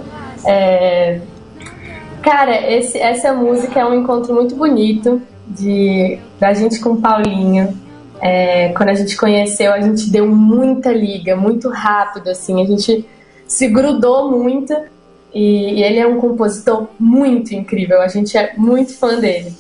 É, 0.46 1.20
Cara, 2.22 2.72
esse- 2.74 2.98
essa 2.98 3.34
música 3.36 3.80
é 3.80 3.86
um 3.86 3.94
encontro 4.02 4.34
muito 4.34 4.56
bonito 4.56 5.22
de 5.48 6.18
da 6.40 6.54
gente 6.54 6.80
com 6.80 7.00
Paulinho. 7.00 7.80
É, 8.28 8.70
quando 8.70 8.90
a 8.90 8.96
gente 8.96 9.16
conheceu, 9.16 9.72
a 9.72 9.80
gente 9.80 10.10
deu 10.10 10.28
muita 10.28 10.92
liga, 10.92 11.36
muito 11.36 11.70
rápido, 11.70 12.32
assim. 12.32 12.60
A 12.60 12.66
gente 12.66 13.08
se 13.46 13.68
grudou 13.68 14.32
muito 14.32 14.76
e, 15.32 15.76
e 15.76 15.84
ele 15.84 16.00
é 16.00 16.08
um 16.08 16.20
compositor 16.20 16.88
muito 17.00 17.54
incrível. 17.54 18.02
A 18.02 18.08
gente 18.08 18.36
é 18.36 18.54
muito 18.58 18.98
fã 18.98 19.20
dele. 19.20 19.54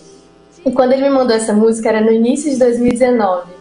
E 0.65 0.71
quando 0.71 0.93
ele 0.93 1.03
me 1.03 1.11
mandou 1.11 1.35
essa 1.35 1.53
música, 1.53 1.89
era 1.89 2.01
no 2.01 2.11
início 2.11 2.49
de 2.49 2.57
2019. 2.57 3.51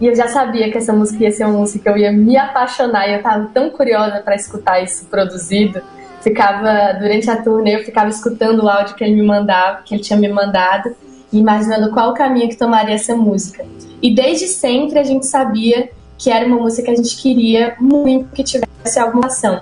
E 0.00 0.06
eu 0.06 0.16
já 0.16 0.26
sabia 0.26 0.68
que 0.72 0.78
essa 0.78 0.92
música 0.92 1.22
ia 1.22 1.30
ser 1.30 1.44
uma 1.44 1.60
música 1.60 1.84
que 1.84 1.88
eu 1.88 1.96
ia 1.96 2.10
me 2.10 2.36
apaixonar. 2.36 3.08
E 3.08 3.14
eu 3.14 3.22
tava 3.22 3.48
tão 3.54 3.70
curiosa 3.70 4.20
para 4.24 4.34
escutar 4.34 4.82
isso 4.82 5.06
produzido. 5.06 5.80
Ficava, 6.20 6.98
durante 6.98 7.30
a 7.30 7.40
turnê, 7.40 7.76
eu 7.76 7.84
ficava 7.84 8.08
escutando 8.08 8.64
o 8.64 8.68
áudio 8.68 8.96
que 8.96 9.04
ele 9.04 9.14
me 9.14 9.22
mandava, 9.22 9.82
que 9.84 9.94
ele 9.94 10.02
tinha 10.02 10.18
me 10.18 10.28
mandado, 10.28 10.96
imaginando 11.32 11.90
qual 11.92 12.10
o 12.10 12.14
caminho 12.14 12.48
que 12.48 12.56
tomaria 12.56 12.94
essa 12.94 13.14
música. 13.14 13.64
E 14.02 14.14
desde 14.14 14.46
sempre 14.46 14.98
a 14.98 15.04
gente 15.04 15.26
sabia 15.26 15.90
que 16.16 16.30
era 16.30 16.46
uma 16.46 16.56
música 16.56 16.82
que 16.84 16.90
a 16.90 16.96
gente 16.96 17.16
queria 17.16 17.76
muito 17.78 18.32
que 18.32 18.42
tivesse 18.42 18.98
alguma 18.98 19.26
ação. 19.26 19.60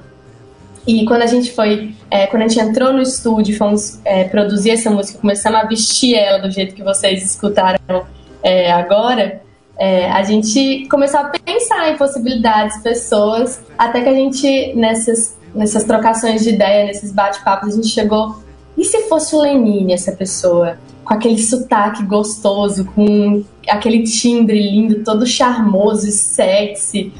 E 0.86 1.04
quando 1.04 1.22
a 1.22 1.26
gente 1.26 1.52
foi, 1.52 1.94
é, 2.10 2.26
quando 2.28 2.42
a 2.42 2.48
gente 2.48 2.60
entrou 2.60 2.92
no 2.92 3.02
estúdio, 3.02 3.56
fomos 3.56 4.00
é, 4.04 4.24
produzir 4.24 4.70
essa 4.70 4.88
música, 4.88 5.18
começamos 5.18 5.60
a 5.60 5.64
vestir 5.64 6.14
ela 6.14 6.38
do 6.38 6.50
jeito 6.50 6.74
que 6.74 6.82
vocês 6.82 7.24
escutaram 7.24 8.06
é, 8.42 8.70
agora, 8.70 9.42
é, 9.78 10.10
a 10.10 10.22
gente 10.22 10.86
começou 10.88 11.20
a 11.20 11.24
pensar 11.24 11.90
em 11.90 11.96
possibilidades, 11.96 12.80
pessoas, 12.82 13.60
até 13.76 14.00
que 14.00 14.08
a 14.08 14.14
gente, 14.14 14.72
nessas, 14.74 15.36
nessas 15.54 15.84
trocações 15.84 16.42
de 16.42 16.50
ideia, 16.50 16.86
nesses 16.86 17.12
bate-papos, 17.12 17.72
a 17.72 17.76
gente 17.76 17.88
chegou. 17.88 18.45
E 18.76 18.84
se 18.84 19.08
fosse 19.08 19.34
o 19.34 19.40
Lenine, 19.40 19.92
essa 19.92 20.12
pessoa? 20.12 20.78
Com 21.04 21.14
aquele 21.14 21.38
sotaque 21.38 22.02
gostoso, 22.04 22.84
com 22.84 23.44
aquele 23.68 24.02
timbre 24.02 24.60
lindo, 24.60 25.04
todo 25.04 25.26
charmoso 25.26 26.08
e 26.08 26.12
sexy. 26.12 27.12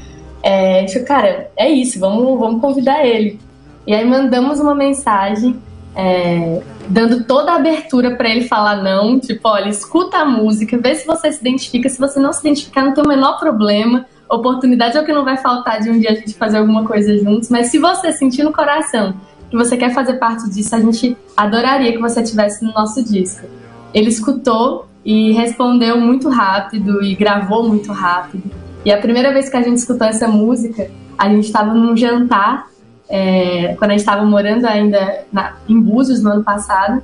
É, 0.43 0.87
falou, 0.87 1.07
cara, 1.07 1.51
é 1.57 1.69
isso, 1.69 1.99
vamos, 1.99 2.39
vamos 2.39 2.61
convidar 2.61 3.05
ele. 3.05 3.39
E 3.85 3.93
aí 3.93 4.05
mandamos 4.05 4.59
uma 4.59 4.75
mensagem 4.75 5.55
é, 5.95 6.61
dando 6.87 7.23
toda 7.23 7.53
a 7.53 7.55
abertura 7.55 8.15
para 8.15 8.29
ele 8.29 8.47
falar 8.47 8.83
não, 8.83 9.19
tipo, 9.19 9.47
olha, 9.49 9.67
escuta 9.67 10.17
a 10.17 10.25
música, 10.25 10.77
vê 10.77 10.93
se 10.93 11.07
você 11.07 11.31
se 11.31 11.41
identifica, 11.41 11.89
se 11.89 11.99
você 11.99 12.19
não 12.19 12.31
se 12.31 12.41
identificar, 12.41 12.83
não 12.83 12.93
tem 12.93 13.03
o 13.03 13.07
menor 13.07 13.39
problema. 13.39 14.05
Oportunidade 14.29 14.95
é 14.95 15.01
o 15.01 15.05
que 15.05 15.11
não 15.13 15.25
vai 15.25 15.37
faltar 15.37 15.79
de 15.79 15.89
um 15.89 15.99
dia 15.99 16.11
a 16.11 16.15
gente 16.15 16.33
fazer 16.35 16.57
alguma 16.57 16.85
coisa 16.85 17.17
juntos, 17.17 17.49
mas 17.49 17.67
se 17.67 17.79
você 17.79 18.11
sentir 18.11 18.43
no 18.43 18.53
coração 18.53 19.15
que 19.49 19.57
você 19.57 19.77
quer 19.77 19.93
fazer 19.93 20.15
parte 20.15 20.49
disso, 20.49 20.75
a 20.75 20.79
gente 20.79 21.17
adoraria 21.35 21.91
que 21.91 21.99
você 21.99 22.21
estivesse 22.21 22.63
no 22.63 22.71
nosso 22.73 23.03
disco. 23.03 23.47
Ele 23.93 24.09
escutou 24.09 24.87
e 25.05 25.31
respondeu 25.31 25.99
muito 25.99 26.29
rápido 26.29 27.01
e 27.03 27.15
gravou 27.15 27.67
muito 27.67 27.91
rápido. 27.91 28.51
E 28.83 28.91
a 28.91 28.97
primeira 28.97 29.31
vez 29.33 29.49
que 29.49 29.57
a 29.57 29.61
gente 29.61 29.77
escutou 29.77 30.07
essa 30.07 30.27
música, 30.27 30.89
a 31.17 31.29
gente 31.29 31.45
estava 31.45 31.73
num 31.73 31.95
jantar 31.95 32.67
é, 33.09 33.75
quando 33.77 33.91
a 33.91 33.93
gente 33.93 34.01
estava 34.01 34.25
morando 34.25 34.65
ainda 34.65 35.25
na, 35.31 35.55
em 35.67 35.79
Búzios 35.79 36.21
no 36.21 36.31
ano 36.31 36.43
passado. 36.43 37.01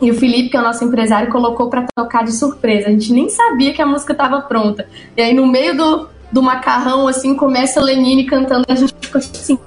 E 0.00 0.10
o 0.10 0.14
Felipe, 0.14 0.50
que 0.50 0.56
é 0.56 0.60
o 0.60 0.64
nosso 0.64 0.84
empresário, 0.84 1.30
colocou 1.30 1.68
para 1.68 1.86
tocar 1.94 2.24
de 2.24 2.32
surpresa. 2.32 2.88
A 2.88 2.90
gente 2.90 3.12
nem 3.12 3.28
sabia 3.28 3.72
que 3.72 3.80
a 3.80 3.86
música 3.86 4.12
estava 4.12 4.40
pronta. 4.40 4.86
E 5.16 5.22
aí, 5.22 5.32
no 5.32 5.46
meio 5.46 5.76
do, 5.76 6.08
do 6.30 6.42
macarrão, 6.42 7.06
assim, 7.06 7.36
começa 7.36 7.78
a 7.78 7.82
Lenine 7.82 8.24
cantando. 8.24 8.64
A 8.68 8.74
gente 8.74 8.94
ficou 9.00 9.20
assim: 9.20 9.58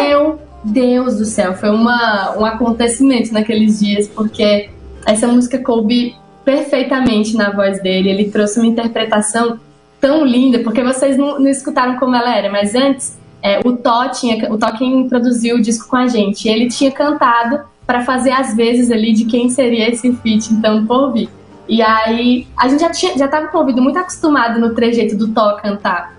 Meu 0.00 0.38
Deus 0.64 1.18
do 1.18 1.24
céu! 1.24 1.54
Foi 1.54 1.70
uma, 1.70 2.36
um 2.38 2.44
acontecimento 2.44 3.32
naqueles 3.32 3.80
dias, 3.80 4.08
porque 4.08 4.70
essa 5.06 5.26
música 5.26 5.58
coube 5.58 6.14
perfeitamente 6.44 7.36
na 7.36 7.50
voz 7.50 7.82
dele. 7.82 8.10
Ele 8.10 8.30
trouxe 8.30 8.58
uma 8.58 8.66
interpretação 8.66 9.58
tão 10.00 10.24
linda, 10.24 10.58
porque 10.60 10.82
vocês 10.82 11.16
não, 11.16 11.38
não 11.38 11.48
escutaram 11.48 11.96
como 11.98 12.14
ela 12.14 12.36
era, 12.36 12.50
mas 12.50 12.74
antes 12.74 13.16
é, 13.42 13.60
o 13.64 13.76
Tó 13.76 14.08
tinha, 14.08 14.50
o 14.52 14.58
Tó 14.58 14.72
quem 14.72 15.08
produziu 15.08 15.56
o 15.56 15.60
disco 15.62 15.88
com 15.88 15.96
a 15.96 16.06
gente, 16.08 16.48
ele 16.48 16.68
tinha 16.68 16.90
cantado 16.90 17.60
para 17.86 18.02
fazer 18.02 18.32
as 18.32 18.54
vezes 18.56 18.90
ali 18.90 19.12
de 19.12 19.24
quem 19.24 19.48
seria 19.50 19.90
esse 19.90 20.10
feat, 20.16 20.52
então 20.52 20.86
por. 20.86 21.14
E 21.68 21.82
aí 21.82 22.46
a 22.56 22.68
gente 22.68 22.80
já 22.80 22.90
tinha, 22.90 23.16
já 23.16 23.26
estava 23.26 23.48
com 23.48 23.58
o 23.58 23.60
ouvido 23.60 23.80
muito 23.82 23.98
acostumado 23.98 24.58
no 24.58 24.74
trejeito 24.74 25.16
do 25.16 25.28
Tó 25.28 25.56
cantar. 25.56 26.13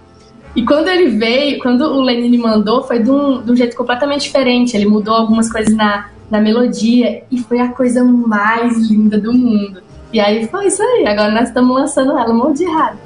E 0.56 0.64
quando 0.64 0.88
ele 0.88 1.10
veio, 1.18 1.60
quando 1.60 1.82
o 1.82 2.02
Lenine 2.02 2.38
mandou, 2.38 2.84
foi 2.84 3.00
de 3.00 3.12
um, 3.12 3.42
de 3.42 3.52
um 3.52 3.56
jeito 3.56 3.76
completamente 3.76 4.22
diferente. 4.22 4.76
Ele 4.76 4.86
mudou 4.86 5.14
algumas 5.14 5.52
coisas 5.52 5.76
na, 5.76 6.10
na 6.32 6.40
melodia 6.40 7.24
e 7.30 7.40
foi 7.40 7.60
a 7.60 7.70
coisa 7.70 8.04
mais 8.04 8.90
linda 8.90 9.18
do 9.20 9.34
mundo. 9.34 9.82
E 10.14 10.20
aí 10.20 10.48
foi 10.48 10.68
isso 10.68 10.82
aí. 10.82 11.06
Agora 11.08 11.32
nós 11.32 11.50
estamos 11.50 11.76
lançando 11.76 12.12
ela, 12.12 12.32
um 12.32 12.38
monte 12.38 12.60
de 12.60 12.64
errado. 12.64 12.98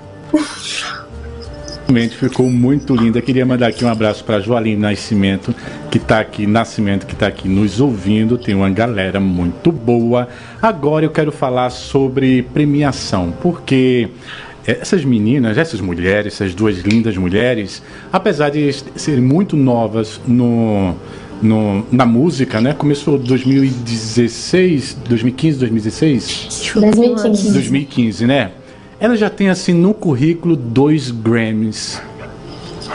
Ficou 2.12 2.48
muito 2.52 2.96
linda. 2.96 3.20
Queria 3.20 3.44
mandar 3.44 3.68
aqui 3.68 3.84
um 3.84 3.90
abraço 3.90 4.24
para 4.24 4.40
Joaline 4.40 4.80
Nascimento, 4.80 5.56
que 5.90 5.98
está 5.98 6.20
aqui, 6.20 6.46
Nascimento, 6.46 7.08
que 7.08 7.14
está 7.14 7.26
aqui 7.26 7.50
nos 7.50 7.82
ouvindo. 7.82 8.38
Tem 8.38 8.54
uma 8.54 8.70
galera 8.70 9.20
muito 9.20 9.72
boa. 9.72 10.28
Agora 10.62 11.04
eu 11.04 11.10
quero 11.10 11.32
falar 11.32 11.72
sobre 11.72 12.44
premiação, 12.44 13.34
porque 13.42 14.08
essas 14.82 15.04
meninas, 15.06 15.58
essas 15.58 15.82
mulheres, 15.82 16.34
essas 16.34 16.54
duas 16.54 16.78
lindas 16.80 17.16
mulheres, 17.18 17.82
apesar 18.12 18.50
de 18.50 18.72
serem 18.96 19.22
muito 19.22 19.56
novas 19.58 20.20
no, 20.28 20.96
no, 21.42 21.86
na 21.92 22.06
música, 22.06 22.60
né? 22.62 22.74
Começou 22.74 23.18
2016, 23.18 24.98
2015, 25.08 25.60
2016? 25.60 26.48
2015. 26.74 27.54
2015, 27.54 28.26
né? 28.26 28.52
ela 29.00 29.16
já 29.16 29.30
tem 29.30 29.50
assim 29.50 29.74
no 29.74 29.94
currículo 29.94 30.56
dois 30.56 31.10
Grammys 31.10 32.02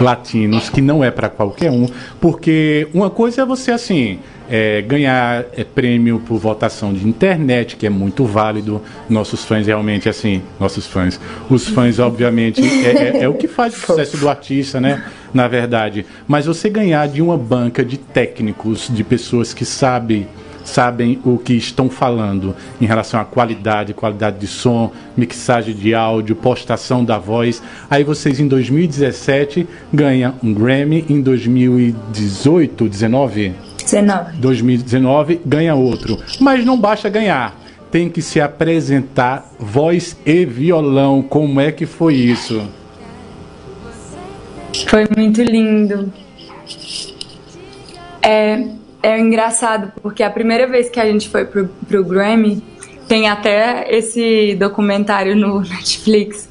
latinos, 0.01 0.69
que 0.69 0.81
não 0.81 1.05
é 1.05 1.11
para 1.11 1.29
qualquer 1.29 1.71
um, 1.71 1.87
porque 2.21 2.89
uma 2.93 3.09
coisa 3.09 3.43
é 3.43 3.45
você 3.45 3.71
assim. 3.71 4.19
É, 4.51 4.83
ganhar 4.83 5.45
é, 5.57 5.65
prêmio 5.65 6.21
por 6.21 6.39
votação 6.39 6.93
de 6.93 7.09
internet, 7.09 7.77
que 7.77 7.87
é 7.87 7.91
muito 7.91 8.25
válido. 8.25 8.81
Nossos 9.09 9.45
fãs 9.45 9.67
realmente, 9.67 10.09
assim, 10.09 10.43
nossos 10.61 10.87
fãs, 10.87 11.19
os 11.49 11.69
fãs, 11.69 11.99
obviamente, 11.99 12.61
é, 12.61 12.91
é, 12.91 13.23
é 13.23 13.29
o 13.29 13.35
que 13.35 13.49
faz 13.49 13.77
o 13.77 13.81
sucesso 13.81 14.17
do 14.17 14.29
artista, 14.29 14.81
né? 14.81 15.05
Na 15.33 15.49
verdade. 15.49 16.05
Mas 16.29 16.47
você 16.47 16.69
ganhar 16.69 17.09
de 17.09 17.23
uma 17.23 17.37
banca 17.37 17.85
de 17.85 17.97
técnicos, 17.97 18.89
de 18.93 19.03
pessoas 19.03 19.55
que 19.55 19.65
sabem 19.65 20.27
sabem 20.65 21.21
o 21.25 21.37
que 21.37 21.53
estão 21.53 21.89
falando 21.89 22.57
em 22.81 22.87
relação 22.87 23.21
à 23.21 23.25
qualidade, 23.25 23.95
qualidade 23.95 24.39
de 24.39 24.47
som, 24.47 24.91
mixagem 25.17 25.75
de 25.75 25.95
áudio, 25.95 26.35
postação 26.35 27.05
da 27.05 27.19
voz. 27.19 27.63
Aí 27.89 28.03
vocês 28.03 28.41
em 28.41 28.49
2017 28.49 29.69
ganham 29.93 30.35
um 30.43 30.53
Grammy, 30.53 31.05
em 31.09 31.21
2018, 31.21 32.89
19? 32.89 33.53
19. 33.85 34.37
2019 34.39 35.41
ganha 35.45 35.75
outro. 35.75 36.19
Mas 36.41 36.65
não 36.65 36.79
basta 36.79 37.09
ganhar. 37.09 37.55
Tem 37.91 38.09
que 38.09 38.21
se 38.21 38.41
apresentar 38.41 39.51
voz 39.59 40.17
e 40.27 40.45
violão. 40.45 41.23
Como 41.23 41.61
é 41.61 41.71
que 41.71 41.87
foi 41.87 42.15
isso? 42.15 42.69
Foi 44.89 45.07
muito 45.17 45.43
lindo. 45.43 46.13
É, 48.21 48.65
é 49.03 49.21
engraçado, 49.21 49.93
porque 50.03 50.23
a 50.23 50.31
primeira 50.31 50.67
vez 50.67 50.89
que 50.89 50.99
a 50.99 51.05
gente 51.05 51.29
foi 51.29 51.45
pro, 51.45 51.69
pro 51.87 52.05
Grammy, 52.05 52.63
tem 53.07 53.29
até 53.29 53.87
esse 53.95 54.55
documentário 54.55 55.37
no 55.37 55.61
Netflix, 55.69 56.49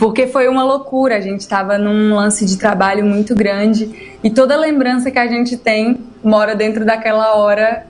porque 0.00 0.26
foi 0.26 0.48
uma 0.48 0.64
loucura. 0.64 1.16
A 1.16 1.20
gente 1.20 1.40
estava 1.40 1.76
num 1.78 2.14
lance 2.16 2.44
de 2.46 2.56
trabalho 2.56 3.04
muito 3.04 3.34
grande 3.34 4.16
e 4.24 4.30
toda 4.30 4.56
lembrança 4.56 5.10
que 5.10 5.18
a 5.18 5.26
gente 5.28 5.58
tem 5.58 5.98
mora 6.24 6.56
dentro 6.56 6.84
daquela 6.84 7.34
hora 7.36 7.86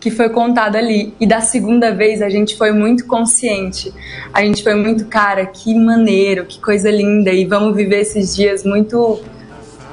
que 0.00 0.10
foi 0.10 0.28
contada 0.28 0.76
ali. 0.76 1.14
E 1.20 1.26
da 1.26 1.40
segunda 1.40 1.94
vez 1.94 2.20
a 2.20 2.28
gente 2.28 2.58
foi 2.58 2.72
muito 2.72 3.06
consciente. 3.06 3.94
A 4.34 4.44
gente 4.44 4.62
foi 4.64 4.74
muito, 4.74 5.06
cara, 5.06 5.46
que 5.46 5.72
maneiro, 5.72 6.44
que 6.44 6.60
coisa 6.60 6.90
linda. 6.90 7.30
E 7.30 7.46
vamos 7.46 7.76
viver 7.76 8.00
esses 8.00 8.34
dias 8.34 8.64
muito 8.64 9.20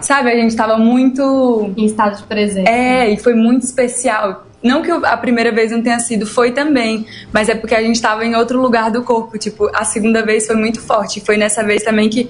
Sabe, 0.01 0.31
a 0.31 0.35
gente 0.35 0.55
tava 0.55 0.77
muito. 0.77 1.71
Em 1.75 1.85
estado 1.85 2.17
de 2.17 2.23
presença. 2.23 2.69
É, 2.69 3.09
e 3.09 3.17
foi 3.17 3.35
muito 3.35 3.63
especial. 3.63 4.45
Não 4.61 4.81
que 4.81 4.91
a 4.91 5.15
primeira 5.15 5.51
vez 5.51 5.71
não 5.71 5.81
tenha 5.81 5.99
sido, 5.99 6.25
foi 6.25 6.51
também, 6.51 7.05
mas 7.31 7.47
é 7.47 7.55
porque 7.55 7.73
a 7.73 7.81
gente 7.81 8.01
tava 8.01 8.25
em 8.25 8.35
outro 8.35 8.61
lugar 8.61 8.91
do 8.91 9.03
corpo. 9.03 9.37
Tipo, 9.37 9.69
a 9.73 9.85
segunda 9.85 10.23
vez 10.23 10.45
foi 10.45 10.55
muito 10.55 10.81
forte. 10.81 11.21
Foi 11.21 11.37
nessa 11.37 11.63
vez 11.63 11.83
também 11.83 12.09
que 12.09 12.29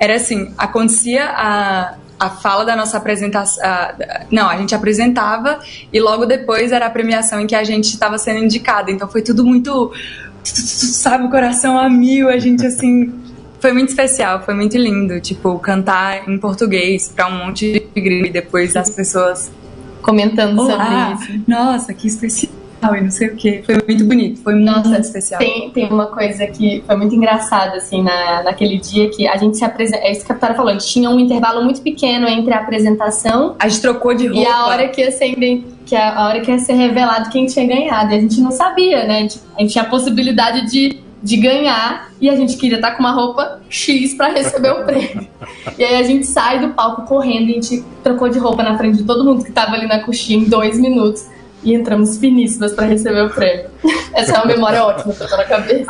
era 0.00 0.16
assim: 0.16 0.52
acontecia 0.58 1.24
a, 1.24 1.94
a 2.18 2.30
fala 2.30 2.64
da 2.64 2.74
nossa 2.74 2.96
apresentação. 2.96 3.62
não, 4.30 4.48
a 4.48 4.56
gente 4.56 4.74
apresentava 4.74 5.60
e 5.92 6.00
logo 6.00 6.26
depois 6.26 6.72
era 6.72 6.86
a 6.86 6.90
premiação 6.90 7.40
em 7.40 7.46
que 7.46 7.54
a 7.54 7.62
gente 7.62 7.92
estava 7.92 8.18
sendo 8.18 8.44
indicada. 8.44 8.90
Então 8.90 9.08
foi 9.08 9.22
tudo 9.22 9.44
muito. 9.44 9.92
Sabe, 10.42 11.24
o 11.24 11.30
coração 11.30 11.78
a 11.78 11.90
mil, 11.90 12.28
a 12.28 12.38
gente 12.38 12.64
assim 12.64 13.12
foi 13.60 13.72
muito 13.72 13.88
especial, 13.88 14.42
foi 14.42 14.54
muito 14.54 14.76
lindo, 14.78 15.20
tipo, 15.20 15.58
cantar 15.58 16.28
em 16.28 16.38
português 16.38 17.08
para 17.08 17.26
um 17.26 17.44
monte 17.44 17.72
de 17.72 18.00
gringo 18.00 18.26
e 18.26 18.30
depois 18.30 18.76
as 18.76 18.88
pessoas 18.88 19.50
comentando 20.08 20.58
Olá, 20.58 21.16
sobre 21.16 21.32
isso. 21.34 21.44
Nossa, 21.46 21.92
que 21.92 22.06
especial 22.06 22.58
e 22.96 23.00
não 23.02 23.10
sei 23.10 23.28
o 23.28 23.36
que. 23.36 23.62
Foi 23.64 23.74
muito 23.86 24.04
bonito, 24.04 24.40
foi 24.40 24.54
muito 24.54 24.70
Nossa, 24.70 25.00
especial. 25.00 25.38
Tem, 25.38 25.68
tem 25.70 25.90
uma 25.90 26.06
coisa 26.06 26.46
que 26.46 26.82
foi 26.86 26.96
muito 26.96 27.14
engraçada, 27.14 27.76
assim, 27.76 28.02
na, 28.02 28.44
naquele 28.44 28.78
dia 28.78 29.10
que 29.10 29.26
a 29.26 29.36
gente 29.36 29.56
se 29.58 29.64
apresenta. 29.64 29.98
É 30.04 30.12
isso 30.12 30.24
que 30.24 30.30
a 30.30 30.34
Vitória 30.34 30.54
falou, 30.54 30.70
a 30.70 30.74
gente 30.74 30.86
tinha 30.86 31.10
um 31.10 31.18
intervalo 31.18 31.62
muito 31.62 31.82
pequeno 31.82 32.26
entre 32.28 32.54
a 32.54 32.60
apresentação. 32.60 33.56
A 33.58 33.68
gente 33.68 33.82
trocou 33.82 34.14
de 34.14 34.28
roupa. 34.28 34.40
E 34.40 34.46
a 34.46 34.66
hora 34.66 34.88
que 34.88 35.00
ia 35.00 35.10
ser, 35.10 35.34
que 35.84 35.96
a, 35.96 36.18
a 36.18 36.28
hora 36.28 36.40
que 36.40 36.50
ia 36.50 36.58
ser 36.58 36.74
revelado 36.74 37.30
quem 37.30 37.46
tinha 37.46 37.66
ganhado. 37.66 38.12
E 38.12 38.16
a 38.16 38.20
gente 38.20 38.40
não 38.40 38.52
sabia, 38.52 39.04
né? 39.04 39.18
A 39.18 39.20
gente, 39.22 39.40
a 39.56 39.60
gente 39.60 39.72
tinha 39.72 39.84
a 39.84 39.88
possibilidade 39.88 40.70
de 40.70 41.00
de 41.22 41.36
ganhar 41.36 42.10
e 42.20 42.28
a 42.30 42.36
gente 42.36 42.56
queria 42.56 42.76
estar 42.76 42.92
com 42.92 43.00
uma 43.00 43.12
roupa 43.12 43.60
X 43.68 44.14
para 44.14 44.28
receber 44.32 44.70
o 44.70 44.84
prêmio. 44.84 45.26
E 45.76 45.84
aí 45.84 45.96
a 45.96 46.02
gente 46.02 46.26
sai 46.26 46.60
do 46.60 46.68
palco 46.74 47.02
correndo, 47.02 47.50
a 47.50 47.54
gente 47.54 47.84
trocou 48.04 48.28
de 48.28 48.38
roupa 48.38 48.62
na 48.62 48.76
frente 48.78 48.98
de 48.98 49.04
todo 49.04 49.24
mundo 49.24 49.44
que 49.44 49.50
tava 49.52 49.72
ali 49.72 49.86
na 49.86 50.00
coxinha 50.00 50.38
em 50.38 50.44
dois 50.48 50.78
minutos. 50.78 51.24
e 51.60 51.74
entramos 51.74 52.18
finíssimas 52.18 52.72
para 52.72 52.86
receber 52.86 53.20
o 53.24 53.30
prêmio. 53.30 53.66
Essa 54.14 54.32
é 54.32 54.36
uma 54.36 54.46
memória 54.46 54.80
ótima 54.84 55.12
que 55.12 55.20
eu 55.24 55.28
tô 55.28 55.36
na 55.36 55.44
cabeça. 55.44 55.86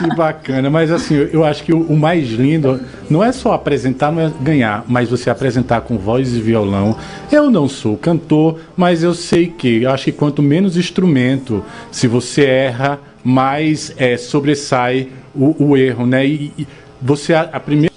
Que 0.00 0.16
bacana, 0.16 0.68
mas 0.68 0.90
assim, 0.90 1.14
eu- 1.32 1.44
acho 1.44 1.62
que 1.62 1.72
o 1.72 1.96
mais 1.96 2.28
lindo 2.28 2.80
não 3.08 3.22
é 3.22 3.30
só 3.30 3.52
apresentar, 3.52 4.10
não 4.10 4.20
é 4.20 4.32
ganhar, 4.40 4.84
mas 4.88 5.08
você 5.08 5.30
apresentar 5.30 5.82
com 5.82 5.96
voz 5.96 6.34
e 6.34 6.40
violão. 6.40 6.96
Eu 7.30 7.52
não 7.52 7.68
sou 7.68 7.96
cantor, 7.96 8.58
mas 8.76 9.04
eu 9.04 9.14
sei 9.14 9.46
que, 9.46 9.84
eu 9.84 9.90
acho 9.92 10.06
que 10.06 10.12
quanto 10.12 10.42
menos 10.42 10.76
instrumento, 10.76 11.64
se 11.92 12.08
você 12.08 12.44
erra, 12.44 12.98
mais 13.24 13.92
é, 13.96 14.16
sobressai 14.16 15.08
o, 15.34 15.70
o 15.70 15.76
erro, 15.76 16.06
né? 16.06 16.26
E, 16.26 16.52
e 16.58 16.66
você, 17.00 17.34
a, 17.34 17.42
a 17.42 17.60
primeira 17.60 17.92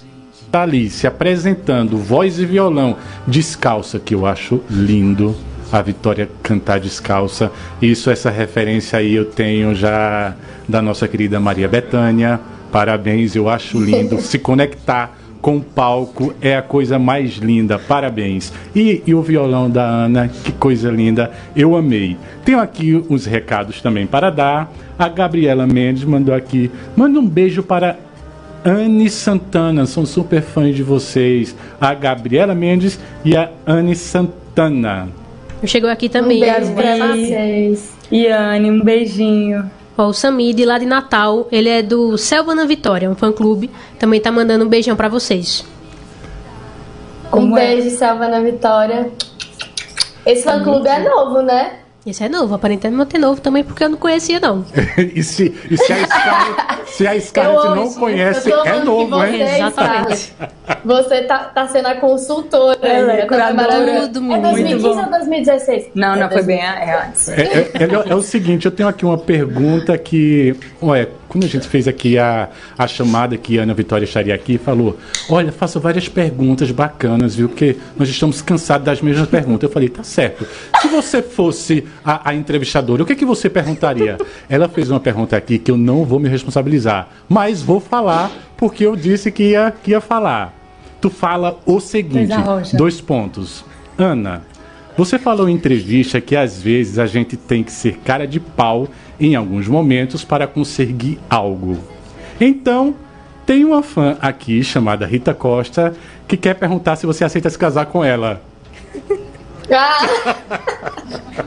tá 0.50 0.62
ali 0.62 0.88
se 0.88 1.06
apresentando, 1.06 1.98
voz 1.98 2.38
e 2.38 2.46
violão, 2.46 2.96
descalça, 3.26 3.98
que 3.98 4.14
eu 4.14 4.26
acho 4.26 4.62
lindo. 4.70 5.36
A 5.72 5.82
Vitória 5.82 6.28
cantar 6.44 6.78
descalça. 6.78 7.50
Isso, 7.82 8.08
essa 8.08 8.30
referência 8.30 9.00
aí 9.00 9.14
eu 9.14 9.24
tenho 9.24 9.74
já 9.74 10.34
da 10.68 10.80
nossa 10.80 11.08
querida 11.08 11.40
Maria 11.40 11.66
Bethânia. 11.66 12.40
Parabéns, 12.70 13.34
eu 13.34 13.48
acho 13.48 13.80
lindo. 13.80 14.18
se 14.22 14.38
conectar 14.38 15.15
com 15.46 15.58
o 15.58 15.60
palco 15.60 16.34
é 16.42 16.56
a 16.56 16.60
coisa 16.62 16.98
mais 16.98 17.34
linda. 17.34 17.78
Parabéns. 17.78 18.52
E, 18.74 19.00
e 19.06 19.14
o 19.14 19.22
violão 19.22 19.70
da 19.70 19.84
Ana, 19.84 20.26
que 20.26 20.50
coisa 20.50 20.90
linda. 20.90 21.30
Eu 21.54 21.76
amei. 21.76 22.16
Tenho 22.44 22.58
aqui 22.58 23.00
os 23.08 23.26
recados 23.26 23.80
também 23.80 24.08
para 24.08 24.28
dar. 24.28 24.72
A 24.98 25.08
Gabriela 25.08 25.64
Mendes 25.64 26.02
mandou 26.02 26.34
aqui. 26.34 26.68
Manda 26.96 27.20
um 27.20 27.28
beijo 27.28 27.62
para 27.62 27.96
Anne 28.64 29.08
Santana, 29.08 29.86
são 29.86 30.04
super 30.04 30.42
fãs 30.42 30.74
de 30.74 30.82
vocês. 30.82 31.54
A 31.80 31.94
Gabriela 31.94 32.52
Mendes 32.52 32.98
e 33.24 33.36
a 33.36 33.48
Anne 33.64 33.94
Santana. 33.94 35.08
Chegou 35.64 35.88
aqui 35.88 36.06
Um 36.06 36.08
também. 36.10 36.40
beijo 36.40 36.72
pra 36.74 36.92
de- 36.96 36.98
vocês. 37.26 37.96
Iane, 38.10 38.68
um 38.68 38.82
beijinho. 38.82 39.70
Ó, 39.98 40.08
o 40.08 40.12
Samid, 40.12 40.64
lá 40.64 40.78
de 40.78 40.86
Natal, 40.86 41.48
ele 41.50 41.68
é 41.68 41.82
do 41.82 42.18
Selva 42.18 42.54
na 42.54 42.64
Vitória, 42.64 43.10
um 43.10 43.14
fã-clube. 43.14 43.70
Também 43.98 44.20
tá 44.20 44.30
mandando 44.30 44.64
um 44.64 44.68
beijão 44.68 44.94
pra 44.94 45.08
vocês. 45.08 45.64
Um 47.26 47.30
Como 47.30 47.58
é? 47.58 47.74
beijo, 47.74 47.96
Selva 47.96 48.28
na 48.28 48.40
Vitória. 48.40 49.10
Esse 50.24 50.42
fã 50.42 50.62
clube 50.62 50.88
é 50.88 50.98
novo, 50.98 51.40
né? 51.40 51.80
Esse 52.04 52.22
é 52.22 52.28
novo, 52.28 52.54
aparentemente 52.54 53.16
é 53.16 53.18
novo 53.18 53.40
também, 53.40 53.64
porque 53.64 53.82
eu 53.82 53.88
não 53.88 53.96
conhecia, 53.96 54.38
não. 54.38 54.64
e 54.96 55.22
se, 55.24 55.52
e 55.68 55.76
se 55.76 55.92
a 55.92 56.06
Scarlett, 56.06 56.90
se 56.90 57.06
a 57.06 57.20
Scarlett 57.20 57.74
não 57.74 57.92
conhece, 57.94 58.52
é 58.52 58.84
novo, 58.84 59.24
hein? 59.24 59.42
Exatamente. 59.42 60.32
Você 60.86 61.22
tá, 61.22 61.38
tá 61.40 61.66
sendo 61.66 61.86
a 61.86 61.96
consultora. 61.96 62.78
Ela 62.80 63.12
é 63.14 63.16
tá 63.22 63.26
curadora. 63.26 63.54
maravilhosa. 63.54 64.06
Tudo, 64.08 64.18
É 64.18 64.22
menino. 64.22 64.42
2015 64.42 64.84
Muito 64.84 64.96
bom. 64.96 65.04
ou 65.04 65.10
2016? 65.10 65.86
Não, 65.94 66.16
não, 66.16 66.26
É 66.26 66.30
foi 66.30 66.42
bem 66.44 66.60
é 66.60 67.02
antes. 67.06 67.28
É, 67.28 67.42
é- 67.42 67.70
é- 67.74 68.10
é 68.10 68.14
o 68.14 68.22
seguinte, 68.22 68.66
eu 68.66 68.70
tenho 68.70 68.88
aqui 68.88 69.04
uma 69.04 69.18
pergunta 69.18 69.98
que, 69.98 70.54
olha, 70.80 71.08
quando 71.28 71.42
a 71.44 71.48
gente 71.48 71.66
fez 71.66 71.88
aqui 71.88 72.16
a, 72.18 72.48
a 72.78 72.86
chamada 72.86 73.36
que 73.36 73.58
a 73.58 73.64
Ana 73.64 73.74
Vitória 73.74 74.04
estaria 74.04 74.32
aqui, 74.32 74.58
falou, 74.58 74.96
olha, 75.28 75.50
faço 75.50 75.80
várias 75.80 76.08
perguntas 76.08 76.70
bacanas, 76.70 77.34
viu? 77.34 77.48
Porque 77.48 77.76
nós 77.96 78.08
estamos 78.08 78.40
cansados 78.40 78.84
das 78.86 79.02
mesmas 79.02 79.28
perguntas. 79.28 79.64
Eu 79.64 79.72
falei, 79.72 79.88
tá 79.88 80.04
certo. 80.04 80.46
Se 80.80 80.86
você 80.86 81.20
fosse 81.20 81.84
a, 82.04 82.30
a 82.30 82.34
entrevistadora, 82.34 83.02
o 83.02 83.06
que, 83.06 83.12
é 83.12 83.16
que 83.16 83.24
você 83.24 83.50
perguntaria? 83.50 84.16
Ela 84.48 84.68
fez 84.68 84.88
uma 84.88 85.00
pergunta 85.00 85.36
aqui 85.36 85.58
que 85.58 85.70
eu 85.70 85.76
não 85.76 86.04
vou 86.04 86.20
me 86.20 86.28
responsabilizar, 86.28 87.08
mas 87.28 87.60
vou 87.60 87.80
falar 87.80 88.30
porque 88.56 88.86
eu 88.86 88.94
disse 88.96 89.30
que 89.32 89.50
ia, 89.50 89.72
que 89.82 89.90
ia 89.90 90.00
falar. 90.00 90.55
Fala 91.10 91.58
o 91.66 91.80
seguinte, 91.80 92.34
dois 92.74 93.00
pontos. 93.00 93.64
Ana, 93.98 94.42
você 94.96 95.18
falou 95.18 95.48
em 95.48 95.54
entrevista 95.54 96.20
que 96.20 96.34
às 96.34 96.60
vezes 96.60 96.98
a 96.98 97.06
gente 97.06 97.36
tem 97.36 97.62
que 97.62 97.72
ser 97.72 97.98
cara 97.98 98.26
de 98.26 98.40
pau 98.40 98.88
em 99.20 99.34
alguns 99.34 99.68
momentos 99.68 100.24
para 100.24 100.46
conseguir 100.46 101.18
algo. 101.28 101.78
Então, 102.40 102.94
tem 103.44 103.64
uma 103.64 103.82
fã 103.82 104.16
aqui 104.20 104.62
chamada 104.62 105.06
Rita 105.06 105.34
Costa 105.34 105.94
que 106.26 106.36
quer 106.36 106.54
perguntar 106.54 106.96
se 106.96 107.06
você 107.06 107.24
aceita 107.24 107.48
se 107.50 107.58
casar 107.58 107.86
com 107.86 108.04
ela. 108.04 108.42
Ah! 109.70 110.34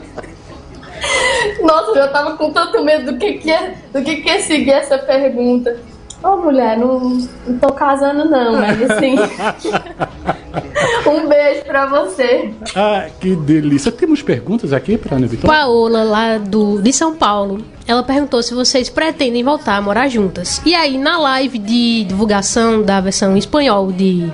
Nossa, 1.62 1.98
eu 1.98 2.12
tava 2.12 2.36
com 2.36 2.52
tanto 2.52 2.84
medo 2.84 3.12
do 3.12 3.18
que 3.18 3.34
que 3.34 3.50
é, 3.50 3.74
do 3.92 4.02
que 4.02 4.16
que 4.16 4.30
é 4.30 4.40
seguir 4.40 4.72
essa 4.72 4.98
pergunta. 4.98 5.78
Ô 6.22 6.36
mulher, 6.36 6.76
não, 6.78 7.00
não 7.46 7.58
tô 7.58 7.72
casando 7.72 8.28
não, 8.28 8.52
mas 8.52 8.90
assim. 8.90 9.14
um 11.08 11.26
beijo 11.26 11.64
pra 11.64 11.86
você. 11.86 12.52
Ah, 12.76 13.08
que 13.18 13.34
delícia. 13.34 13.90
Temos 13.90 14.20
perguntas 14.20 14.72
aqui 14.72 14.98
para 14.98 15.16
Ana 15.16 15.26
Vitória? 15.26 15.56
Paola, 15.56 16.02
lá 16.02 16.38
do, 16.38 16.80
de 16.80 16.92
São 16.92 17.14
Paulo, 17.14 17.64
ela 17.86 18.02
perguntou 18.02 18.42
se 18.42 18.52
vocês 18.52 18.90
pretendem 18.90 19.42
voltar 19.42 19.76
a 19.76 19.80
morar 19.80 20.08
juntas. 20.08 20.60
E 20.64 20.74
aí, 20.74 20.98
na 20.98 21.18
live 21.18 21.58
de 21.58 22.04
divulgação 22.04 22.82
da 22.82 23.00
versão 23.00 23.34
em 23.34 23.38
espanhol 23.38 23.90
de, 23.90 24.30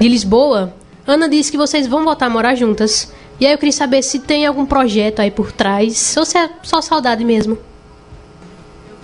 de 0.00 0.08
Lisboa, 0.08 0.74
Ana 1.06 1.28
disse 1.28 1.52
que 1.52 1.56
vocês 1.56 1.86
vão 1.86 2.04
voltar 2.04 2.26
a 2.26 2.30
morar 2.30 2.56
juntas. 2.56 3.12
E 3.38 3.46
aí 3.46 3.52
eu 3.52 3.58
queria 3.58 3.72
saber 3.72 4.02
se 4.02 4.18
tem 4.18 4.46
algum 4.46 4.66
projeto 4.66 5.20
aí 5.20 5.30
por 5.30 5.52
trás, 5.52 6.16
ou 6.16 6.24
se 6.24 6.36
é 6.38 6.50
só 6.62 6.80
saudade 6.80 7.24
mesmo. 7.24 7.56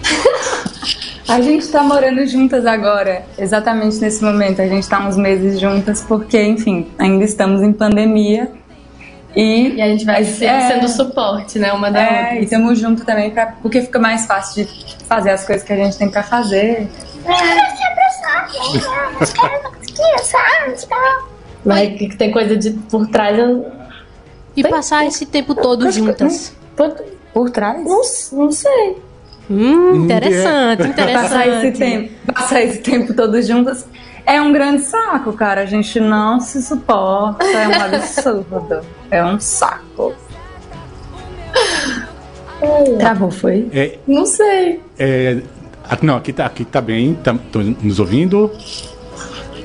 A 1.30 1.40
gente 1.40 1.68
tá 1.68 1.82
morando 1.82 2.26
juntas 2.26 2.66
agora, 2.66 3.24
exatamente 3.38 3.98
nesse 4.00 4.22
momento. 4.22 4.60
A 4.60 4.66
gente 4.66 4.88
tá 4.88 4.98
uns 5.06 5.16
meses 5.16 5.60
juntas 5.60 6.02
porque, 6.02 6.42
enfim, 6.42 6.88
ainda 6.98 7.24
estamos 7.24 7.62
em 7.62 7.72
pandemia. 7.72 8.50
E, 9.36 9.74
E 9.76 9.80
a 9.82 9.86
gente 9.86 10.04
vai 10.04 10.24
ser, 10.24 10.46
É. 10.46 10.68
sendo 10.68 10.88
suporte, 10.88 11.58
né? 11.58 11.72
Uma 11.72 11.88
da 11.90 12.00
é, 12.00 12.20
outra. 12.22 12.34
e 12.40 12.44
estamos 12.44 12.78
juntos 12.78 13.04
também, 13.04 13.30
pra, 13.30 13.46
porque 13.62 13.80
fica 13.80 13.98
mais 14.00 14.26
fácil 14.26 14.64
de 14.64 14.96
fazer 15.06 15.30
as 15.30 15.46
coisas 15.46 15.64
que 15.64 15.72
a 15.72 15.76
gente 15.76 15.96
tem 15.96 16.10
pra 16.10 16.22
fazer. 16.24 16.88
Mas 21.64 21.96
que 21.98 22.08
que 22.08 22.16
tem 22.16 22.30
coisa 22.30 22.56
de 22.56 22.70
por 22.70 23.06
trás. 23.06 23.38
Eu, 23.38 23.66
E 24.56 24.62
passar 24.64 25.06
esse 25.06 25.26
tempo 25.26 25.54
todo 25.54 25.90
juntas. 25.92 26.52
por, 26.76 26.94
Por 27.32 27.50
trás? 27.50 27.78
não, 27.84 28.00
não 28.32 28.50
sei. 28.52 28.96
Hum, 29.50 30.04
interessante, 30.04 30.86
interessante. 30.86 31.22
Passar 31.22 31.48
esse 31.48 31.78
tempo, 31.78 32.12
passar 32.32 32.62
esse 32.62 32.78
tempo 32.78 33.14
todos 33.14 33.46
juntas 33.48 33.84
é 34.24 34.40
um 34.40 34.52
grande 34.52 34.82
saco, 34.82 35.32
cara. 35.32 35.62
A 35.62 35.66
gente 35.66 35.98
não 35.98 36.40
se 36.40 36.62
suporta, 36.62 37.44
é 37.44 37.68
um 37.68 37.82
absurdo. 37.82 38.80
É 39.12 39.24
um 39.24 39.40
saco. 39.40 40.14
Travou, 43.00 43.28
foi? 43.28 43.68
É, 43.72 43.98
Não 44.06 44.24
sei. 44.24 44.80
é, 44.96 45.38
não, 46.00 46.16
aqui 46.16 46.32
tá, 46.32 46.46
aqui 46.46 46.64
tá 46.64 46.80
bem. 46.80 47.14
Tá, 47.14 47.34
tô 47.50 47.58
nos 47.58 47.98
ouvindo? 47.98 48.52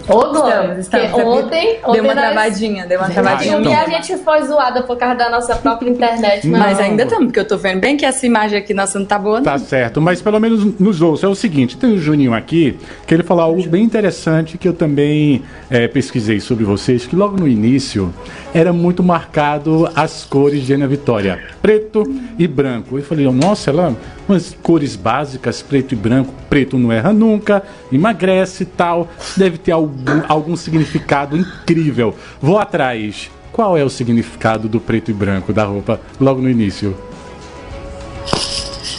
Ô, 0.07 0.29
Glória, 0.29 0.55
Estamos, 0.55 0.77
estamos. 0.79 1.07
porque 1.11 1.21
ontem, 1.27 1.79
ontem 1.83 1.91
Deu 1.93 2.03
uma 2.03 2.13
nós- 2.15 2.23
travadinha, 2.25 2.85
deu 2.85 2.99
uma 2.99 3.09
travadinha. 3.09 3.57
então. 3.59 3.71
E 3.71 3.75
a 3.75 3.89
gente 3.89 4.17
foi 4.17 4.43
zoada 4.43 4.83
por 4.83 4.97
causa 4.97 5.15
da 5.15 5.29
nossa 5.29 5.55
própria 5.55 5.89
internet. 5.89 6.47
Mas 6.47 6.61
Mas 6.61 6.79
ainda 6.79 7.03
estamos, 7.03 7.25
porque 7.25 7.39
eu 7.39 7.47
tô 7.47 7.57
vendo 7.57 7.79
bem 7.79 7.97
que 7.97 8.05
essa 8.05 8.25
imagem 8.25 8.57
aqui 8.59 8.73
nossa 8.73 8.99
não 8.99 9.05
tá 9.05 9.17
boa, 9.17 9.37
não. 9.37 9.43
Tá 9.43 9.57
certo, 9.57 9.99
mas 9.99 10.21
pelo 10.21 10.39
menos 10.39 10.63
nos 10.79 11.01
ouça. 11.01 11.25
É 11.25 11.29
o 11.29 11.33
seguinte, 11.35 11.75
tem 11.77 11.93
o 11.93 11.97
Juninho 11.99 12.33
aqui, 12.33 12.77
que 13.07 13.13
ele 13.13 13.23
falou 13.23 13.43
algo 13.43 13.67
bem 13.67 13.83
interessante 13.83 14.57
que 14.57 14.67
eu 14.67 14.73
também 14.73 15.41
eh, 15.71 15.87
pesquisei 15.87 16.39
sobre 16.39 16.63
vocês, 16.65 17.05
que 17.07 17.15
logo 17.15 17.37
no 17.37 17.47
início 17.47 18.13
era 18.53 18.71
muito 18.71 19.01
marcado 19.01 19.89
as 19.95 20.23
cores 20.23 20.63
de 20.65 20.73
Ana 20.73 20.87
Vitória, 20.87 21.39
preto 21.61 22.03
e 22.37 22.47
branco. 22.47 22.97
Eu 22.97 23.03
falei, 23.03 23.25
nossa, 23.31 23.71
ela, 23.71 23.95
umas 24.29 24.55
cores 24.61 24.95
básicas, 24.95 25.61
preto 25.61 25.93
e 25.93 25.95
branco, 25.95 26.33
preto 26.49 26.77
não 26.77 26.91
erra 26.91 27.11
nunca, 27.11 27.63
emagrece 27.91 28.63
e 28.63 28.65
tal, 28.65 29.07
deve 29.35 29.57
ter 29.57 29.71
algum, 29.71 29.94
algum 30.27 30.55
significado 30.55 31.37
incrível. 31.37 32.15
Vou 32.41 32.57
atrás. 32.57 33.29
Qual 33.51 33.77
é 33.77 33.83
o 33.83 33.89
significado 33.89 34.67
do 34.67 34.81
preto 34.81 35.11
e 35.11 35.13
branco 35.13 35.53
da 35.53 35.63
roupa 35.63 35.99
logo 36.19 36.41
no 36.41 36.49
início? 36.49 36.95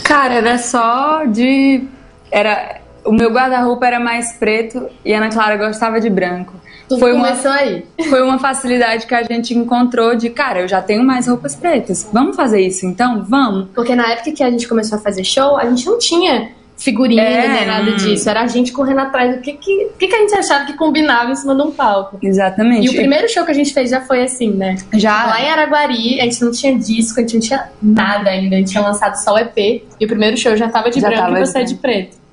Cara, 0.03 0.35
era 0.35 0.57
só 0.57 1.25
de. 1.25 1.83
Era. 2.31 2.81
O 3.03 3.11
meu 3.11 3.29
guarda-roupa 3.29 3.85
era 3.85 3.99
mais 3.99 4.33
preto 4.33 4.89
e 5.05 5.13
a 5.13 5.17
Ana 5.17 5.29
Clara 5.29 5.55
gostava 5.55 6.01
de 6.01 6.09
branco. 6.09 6.53
tudo 6.89 6.99
Foi 6.99 7.13
uma, 7.13 7.27
começou 7.27 7.51
aí. 7.51 7.85
foi 8.09 8.21
uma 8.21 8.37
facilidade 8.37 9.05
que 9.05 9.15
a 9.15 9.23
gente 9.23 9.53
encontrou 9.53 10.15
de, 10.15 10.29
cara, 10.29 10.61
eu 10.61 10.67
já 10.67 10.81
tenho 10.81 11.03
mais 11.03 11.27
roupas 11.27 11.55
pretas. 11.55 12.09
Vamos 12.11 12.35
fazer 12.35 12.59
isso 12.59 12.85
então? 12.85 13.23
Vamos. 13.23 13.69
Porque 13.73 13.95
na 13.95 14.11
época 14.11 14.31
que 14.31 14.43
a 14.43 14.49
gente 14.49 14.67
começou 14.67 14.97
a 14.97 15.01
fazer 15.01 15.23
show, 15.23 15.55
a 15.55 15.69
gente 15.69 15.85
não 15.85 15.97
tinha 15.97 16.51
figurino 16.77 17.21
É, 17.21 17.47
nem 17.47 17.65
nada 17.65 17.91
hum. 17.91 17.95
disso. 17.95 18.29
Era 18.29 18.41
a 18.41 18.47
gente 18.47 18.71
correndo 18.71 18.99
atrás 18.99 19.35
do 19.35 19.41
que, 19.41 19.53
que, 19.53 19.85
o 19.85 19.97
que, 19.97 20.07
que 20.07 20.15
a 20.15 20.19
gente 20.19 20.35
achava 20.35 20.65
que 20.65 20.73
combinava 20.73 21.31
em 21.31 21.35
cima 21.35 21.55
de 21.55 21.61
um 21.61 21.71
palco. 21.71 22.17
Exatamente. 22.21 22.85
E 22.85 22.89
o 22.89 22.93
primeiro 22.93 23.27
show 23.27 23.43
que 23.43 23.51
a 23.51 23.55
gente 23.55 23.73
fez 23.73 23.89
já 23.89 24.01
foi 24.01 24.23
assim, 24.23 24.51
né? 24.51 24.75
Já. 24.93 25.25
Lá 25.25 25.41
em 25.41 25.49
Araguari, 25.49 26.21
a 26.21 26.23
gente 26.23 26.43
não 26.43 26.51
tinha 26.51 26.77
disco, 26.77 27.19
a 27.19 27.21
gente 27.21 27.33
não 27.33 27.41
tinha 27.41 27.69
nada 27.81 28.29
ainda. 28.29 28.55
A 28.55 28.59
gente 28.59 28.71
tinha 28.71 28.83
lançado 28.83 29.15
só 29.15 29.33
o 29.33 29.37
EP. 29.39 29.57
E 29.99 30.05
o 30.05 30.07
primeiro 30.07 30.37
show 30.37 30.55
já 30.55 30.69
tava 30.69 30.89
de 30.89 30.99
Já 30.99 31.09
branco 31.09 31.23
tava 31.23 31.39
e 31.39 31.43
de 31.43 31.49
você 31.49 31.63
de 31.63 31.75
branco. 31.75 31.81
preto. 31.81 32.27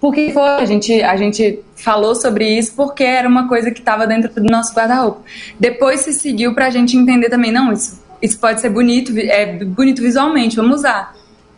Porque 0.00 0.32
foi, 0.32 0.42
a 0.42 0.64
gente, 0.66 1.02
a 1.02 1.16
gente 1.16 1.60
falou 1.76 2.14
sobre 2.14 2.46
isso 2.46 2.74
porque 2.76 3.02
era 3.02 3.26
uma 3.26 3.48
coisa 3.48 3.70
que 3.70 3.78
estava 3.78 4.06
dentro 4.06 4.30
do 4.34 4.44
nosso 4.44 4.74
guarda-roupa. 4.74 5.22
Depois 5.58 6.00
se 6.00 6.12
seguiu 6.12 6.54
pra 6.54 6.68
gente 6.68 6.94
entender 6.94 7.30
também, 7.30 7.50
não, 7.50 7.72
isso, 7.72 8.02
isso 8.20 8.38
pode 8.38 8.60
ser 8.60 8.68
bonito, 8.68 9.12
é 9.16 9.46
bonito 9.64 10.02
visualmente, 10.02 10.56
vamos 10.56 10.80
usar. 10.80 11.14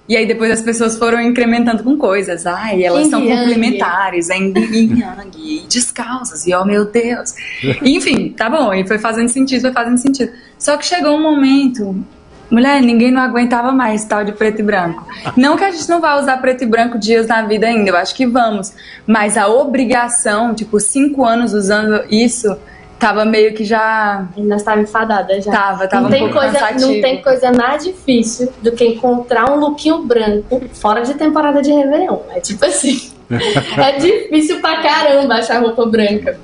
E 0.09 0.16
aí 0.16 0.26
depois 0.26 0.50
as 0.50 0.61
pessoas 0.61 0.96
foram 0.96 1.20
incrementando 1.20 1.82
com 1.82 1.96
coisas. 1.96 2.46
Ai, 2.46 2.84
elas 2.84 3.04
Yin 3.04 3.11
são 3.11 3.24
yang. 3.24 3.36
complementares, 3.36 4.30
é 4.30 4.36
yin 4.36 4.52
yang, 5.00 5.30
e 5.36 5.66
descalças, 5.68 6.46
e 6.46 6.54
oh 6.54 6.64
meu 6.64 6.84
Deus. 6.84 7.34
Enfim, 7.82 8.30
tá 8.30 8.48
bom, 8.48 8.72
e 8.72 8.86
foi 8.86 8.98
fazendo 8.98 9.28
sentido, 9.28 9.62
foi 9.62 9.72
fazendo 9.72 9.98
sentido. 9.98 10.32
Só 10.59 10.76
que 10.76 10.86
chegou 10.86 11.16
um 11.16 11.22
momento, 11.22 12.04
mulher, 12.50 12.80
ninguém 12.80 13.11
não 13.11 13.20
aguentava 13.20 13.72
mais 13.72 14.04
tal 14.04 14.24
de 14.24 14.32
preto 14.32 14.61
e 14.61 14.62
branco. 14.62 15.04
Não 15.36 15.57
que 15.57 15.64
a 15.64 15.70
gente 15.70 15.88
não 15.88 16.00
vá 16.00 16.20
usar 16.20 16.36
preto 16.38 16.62
e 16.62 16.66
branco 16.66 16.98
dias 16.98 17.26
na 17.26 17.42
vida 17.42 17.66
ainda, 17.66 17.90
eu 17.90 17.96
acho 17.96 18.14
que 18.14 18.26
vamos. 18.26 18.72
Mas 19.07 19.36
a 19.36 19.48
obrigação, 19.48 20.54
tipo, 20.54 20.78
cinco 20.78 21.24
anos 21.24 21.52
usando 21.52 22.04
isso, 22.11 22.57
tava 22.99 23.24
meio 23.24 23.55
que 23.55 23.64
já. 23.64 24.26
Nós 24.36 24.62
tava 24.62 24.80
enfadada 24.80 25.40
já. 25.40 25.51
Tava, 25.53 25.86
tava 25.88 26.03
não 26.03 26.09
um 26.09 26.12
tem 26.12 26.20
pouco 26.20 26.34
coisa, 26.38 26.53
cansativo. 26.59 26.92
Não 26.92 27.01
tem 27.01 27.22
coisa 27.22 27.53
mais 27.53 27.84
difícil 27.84 28.53
do 28.62 28.72
que 28.72 28.84
encontrar 28.86 29.51
um 29.51 29.57
lookinho 29.59 30.03
branco 30.03 30.62
fora 30.74 31.03
de 31.03 31.14
temporada 31.14 31.61
de 31.62 31.70
Réveillon. 31.72 32.18
É 32.34 32.40
tipo 32.40 32.64
assim. 32.64 33.11
é 33.30 33.92
difícil 33.99 34.61
pra 34.61 34.82
caramba 34.82 35.34
achar 35.34 35.61
roupa 35.61 35.84
branca. 35.86 36.38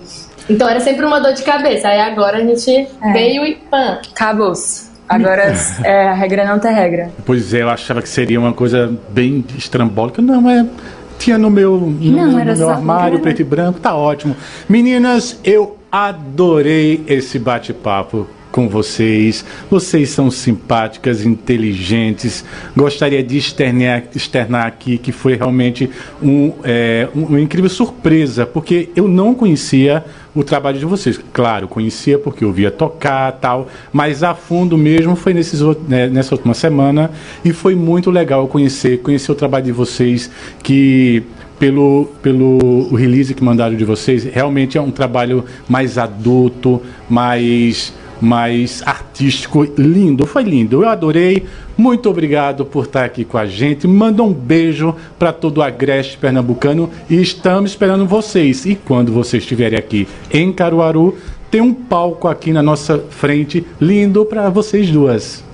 Então 0.51 0.69
era 0.69 0.81
sempre 0.81 1.05
uma 1.07 1.21
dor 1.21 1.33
de 1.33 1.43
cabeça. 1.43 1.89
Aí 1.89 2.01
agora 2.01 2.39
a 2.39 2.41
gente 2.41 2.71
É. 2.71 3.13
veio 3.13 3.45
e 3.47 3.55
pã. 3.55 3.99
Acabou-se. 4.13 4.91
Agora 5.09 5.55
é, 5.85 6.09
a 6.09 6.15
regra 6.15 6.45
não 6.45 6.59
tem 6.59 6.73
regra. 6.73 7.11
Pois 7.25 7.53
é, 7.55 7.63
eu 7.63 7.69
achava 7.71 8.03
que 8.03 8.09
seria 8.09 8.39
uma 8.41 8.53
coisa 8.53 8.93
bem 9.11 9.45
estrambólica. 9.57 10.21
Não, 10.21 10.49
é. 10.51 10.67
Tinha 11.19 11.39
no 11.39 11.51
meu, 11.51 11.77
no, 11.77 11.91
Não, 11.91 12.27
no 12.45 12.57
meu 12.57 12.69
armário 12.69 13.15
era- 13.15 13.23
preto 13.23 13.41
e 13.41 13.45
branco, 13.45 13.79
tá 13.79 13.95
ótimo. 13.95 14.35
Meninas, 14.69 15.39
eu 15.45 15.79
adorei 15.93 17.05
esse 17.07 17.39
bate-papo 17.39 18.27
com 18.51 18.69
vocês. 18.69 19.45
Vocês 19.71 20.11
são 20.11 20.31
simpáticas, 20.31 21.25
inteligentes. 21.25 22.45
Gostaria 22.77 23.23
de 23.23 23.37
externar, 23.39 24.05
externar 24.15 24.67
aqui 24.67 24.97
que 24.99 25.11
foi 25.13 25.37
realmente 25.37 25.89
um, 26.23 26.53
é, 26.65 27.09
um- 27.15 27.25
uma 27.27 27.41
incrível 27.41 27.71
surpresa, 27.71 28.45
porque 28.47 28.89
eu 28.97 29.07
não 29.09 29.35
conhecia 29.35 30.05
o 30.35 30.43
trabalho 30.45 30.79
de 30.79 30.85
vocês. 30.85 31.19
Claro, 31.33 31.67
conhecia 31.69 32.19
porque 32.19 32.45
eu 32.45 32.53
via 32.53 32.71
tocar 32.71 33.33
tal, 33.33 33.69
mas 33.93 34.23
a 34.23 34.35
fundo 34.35 34.77
mesmo 34.79 35.15
foi 35.17 35.33
nesses, 35.35 35.61
né, 35.89 36.09
nessa 36.09 36.35
última 36.35 36.53
semana 36.55 37.11
e 37.45 37.53
foi 37.53 37.75
muito 37.75 38.11
legal 38.11 38.47
conhecer, 38.49 38.99
conhecer 39.01 39.33
o 39.33 39.35
trabalho 39.35 39.65
de 39.67 39.73
vocês 39.73 40.31
que 40.63 41.23
pelo, 41.63 42.09
pelo 42.21 42.93
release 42.97 43.33
que 43.35 43.45
mandaram 43.45 43.77
de 43.77 43.85
vocês, 43.85 44.25
realmente 44.25 44.77
é 44.77 44.81
um 44.81 44.91
trabalho 44.91 45.45
mais 45.69 45.97
adulto, 45.97 46.83
mais, 47.09 47.95
mais 48.21 48.83
artístico, 48.85 49.63
lindo, 49.79 50.27
foi 50.27 50.43
lindo, 50.43 50.83
eu 50.83 50.89
adorei. 50.89 51.45
Muito 51.79 52.11
obrigado 52.11 52.65
por 52.67 52.87
estar 52.87 53.05
aqui 53.05 53.25
com 53.25 53.39
a 53.39 53.47
gente. 53.47 53.87
Manda 53.87 54.25
um 54.25 54.33
beijo 54.33 54.97
para 55.17 55.33
todo 55.33 55.59
o 55.59 55.63
Agreste 55.63 56.19
Pernambucano 56.19 56.91
e 57.09 57.23
estamos 57.23 57.71
esperando 57.71 58.07
vocês. 58.07 58.67
E 58.67 58.75
quando 58.75 59.13
vocês 59.13 59.45
estiverem 59.45 59.79
aqui 59.79 60.09
em 60.33 60.53
Caruaru, 60.53 61.17
tem 61.49 61.61
um 61.61 61.73
palco 61.73 62.27
aqui 62.27 62.53
na 62.53 62.61
nossa 62.61 62.99
frente 63.09 63.65
lindo 63.81 64.25
para 64.25 64.51
vocês 64.51 64.91
duas. 64.91 65.45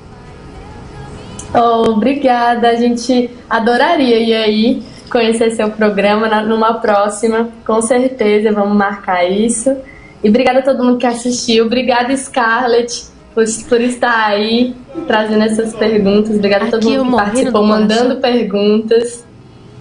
Oh, 1.53 1.91
obrigada, 1.91 2.71
a 2.71 2.77
gente 2.77 3.29
adoraria 3.51 4.19
ir 4.21 4.35
aí 4.35 4.83
conhecer 5.11 5.51
seu 5.53 5.71
programa 5.71 6.29
na- 6.29 6.43
numa 6.43 6.75
próxima, 6.75 7.49
com 7.67 7.81
certeza, 7.83 8.53
vamos 8.53 8.77
marcar 8.77 9.25
isso. 9.25 9.75
E 10.23 10.29
obrigada 10.29 10.59
a 10.61 10.63
todo 10.63 10.83
mundo 10.85 10.99
que 10.99 11.07
assistiu, 11.07 11.67
obrigada 11.67 12.17
Scarlett 12.17 13.05
por, 13.35 13.45
por 13.69 13.81
estar 13.81 14.27
aí 14.27 14.75
trazendo 15.07 15.45
essas 15.45 15.75
perguntas, 15.75 16.37
obrigada 16.37 16.65
a 16.67 16.71
todo 16.71 16.83
mundo 16.85 17.05
que 17.05 17.11
participou, 17.17 17.63
mandando 17.65 18.17
perguntas. 18.21 19.25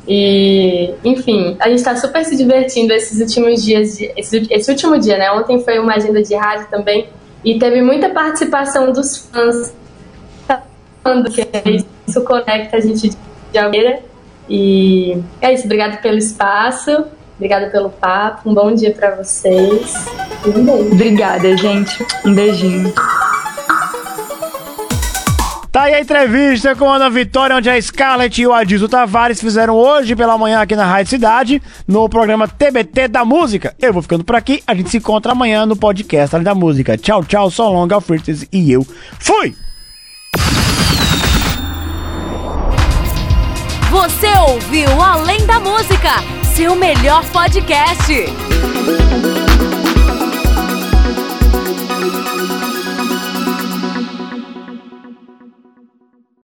E, 0.07 0.93
enfim, 1.03 1.57
a 1.59 1.67
gente 1.67 1.79
está 1.79 1.95
super 1.95 2.23
se 2.23 2.37
divertindo 2.37 2.93
esses 2.93 3.19
últimos 3.19 3.63
dias, 3.63 3.97
de- 3.97 4.11
esse, 4.15 4.47
esse 4.49 4.71
último 4.71 4.97
dia, 4.97 5.17
né? 5.17 5.31
Ontem 5.31 5.59
foi 5.63 5.79
uma 5.79 5.95
agenda 5.95 6.21
de 6.23 6.33
rádio 6.35 6.67
também, 6.69 7.07
e 7.43 7.57
teve 7.59 7.81
muita 7.81 8.09
participação 8.09 8.91
dos 8.93 9.17
fãs. 9.17 9.73
Isso 12.07 12.21
conecta 12.23 12.77
a 12.77 12.79
gente 12.79 13.11
de 13.51 13.57
alguma 13.57 13.99
E 14.49 15.21
é 15.41 15.53
isso, 15.53 15.65
obrigada 15.65 15.97
pelo 15.97 16.17
espaço, 16.17 17.05
obrigada 17.35 17.67
pelo 17.67 17.89
papo, 17.89 18.49
um 18.49 18.53
bom 18.53 18.73
dia 18.73 18.93
pra 18.93 19.15
vocês. 19.15 19.93
E 20.45 20.49
um 20.49 20.65
beijo. 20.65 20.91
Obrigada, 20.93 21.57
gente. 21.57 22.05
Um 22.25 22.33
beijinho. 22.33 22.93
Tá 25.77 25.83
aí 25.83 25.93
a 25.93 25.99
entrevista 26.01 26.75
com 26.75 26.89
a 26.89 26.95
Ana 26.95 27.07
Vitória, 27.07 27.55
onde 27.55 27.69
a 27.69 27.79
Scarlett 27.79 28.41
e 28.41 28.47
o 28.47 28.51
Adilson 28.51 28.87
Tavares 28.87 29.39
fizeram 29.39 29.75
hoje 29.75 30.15
pela 30.15 30.35
manhã 30.35 30.59
aqui 30.59 30.75
na 30.75 30.83
Rádio 30.83 31.11
Cidade, 31.11 31.61
no 31.87 32.09
programa 32.09 32.47
TBT 32.47 33.07
da 33.07 33.23
Música. 33.23 33.75
Eu 33.79 33.93
vou 33.93 34.01
ficando 34.01 34.23
por 34.23 34.35
aqui, 34.35 34.63
a 34.65 34.73
gente 34.73 34.89
se 34.89 34.97
encontra 34.97 35.33
amanhã 35.33 35.67
no 35.67 35.75
podcast 35.75 36.39
da 36.39 36.55
Música. 36.55 36.97
Tchau, 36.97 37.23
tchau, 37.23 37.51
so 37.51 37.69
long, 37.69 37.87
Alfrites 37.93 38.47
e 38.51 38.71
eu 38.71 38.83
fui! 39.19 39.66
Você 43.89 44.27
ouviu 44.49 45.01
Além 45.01 45.45
da 45.45 45.59
Música, 45.61 46.09
seu 46.53 46.75
melhor 46.75 47.23
podcast. 47.31 48.25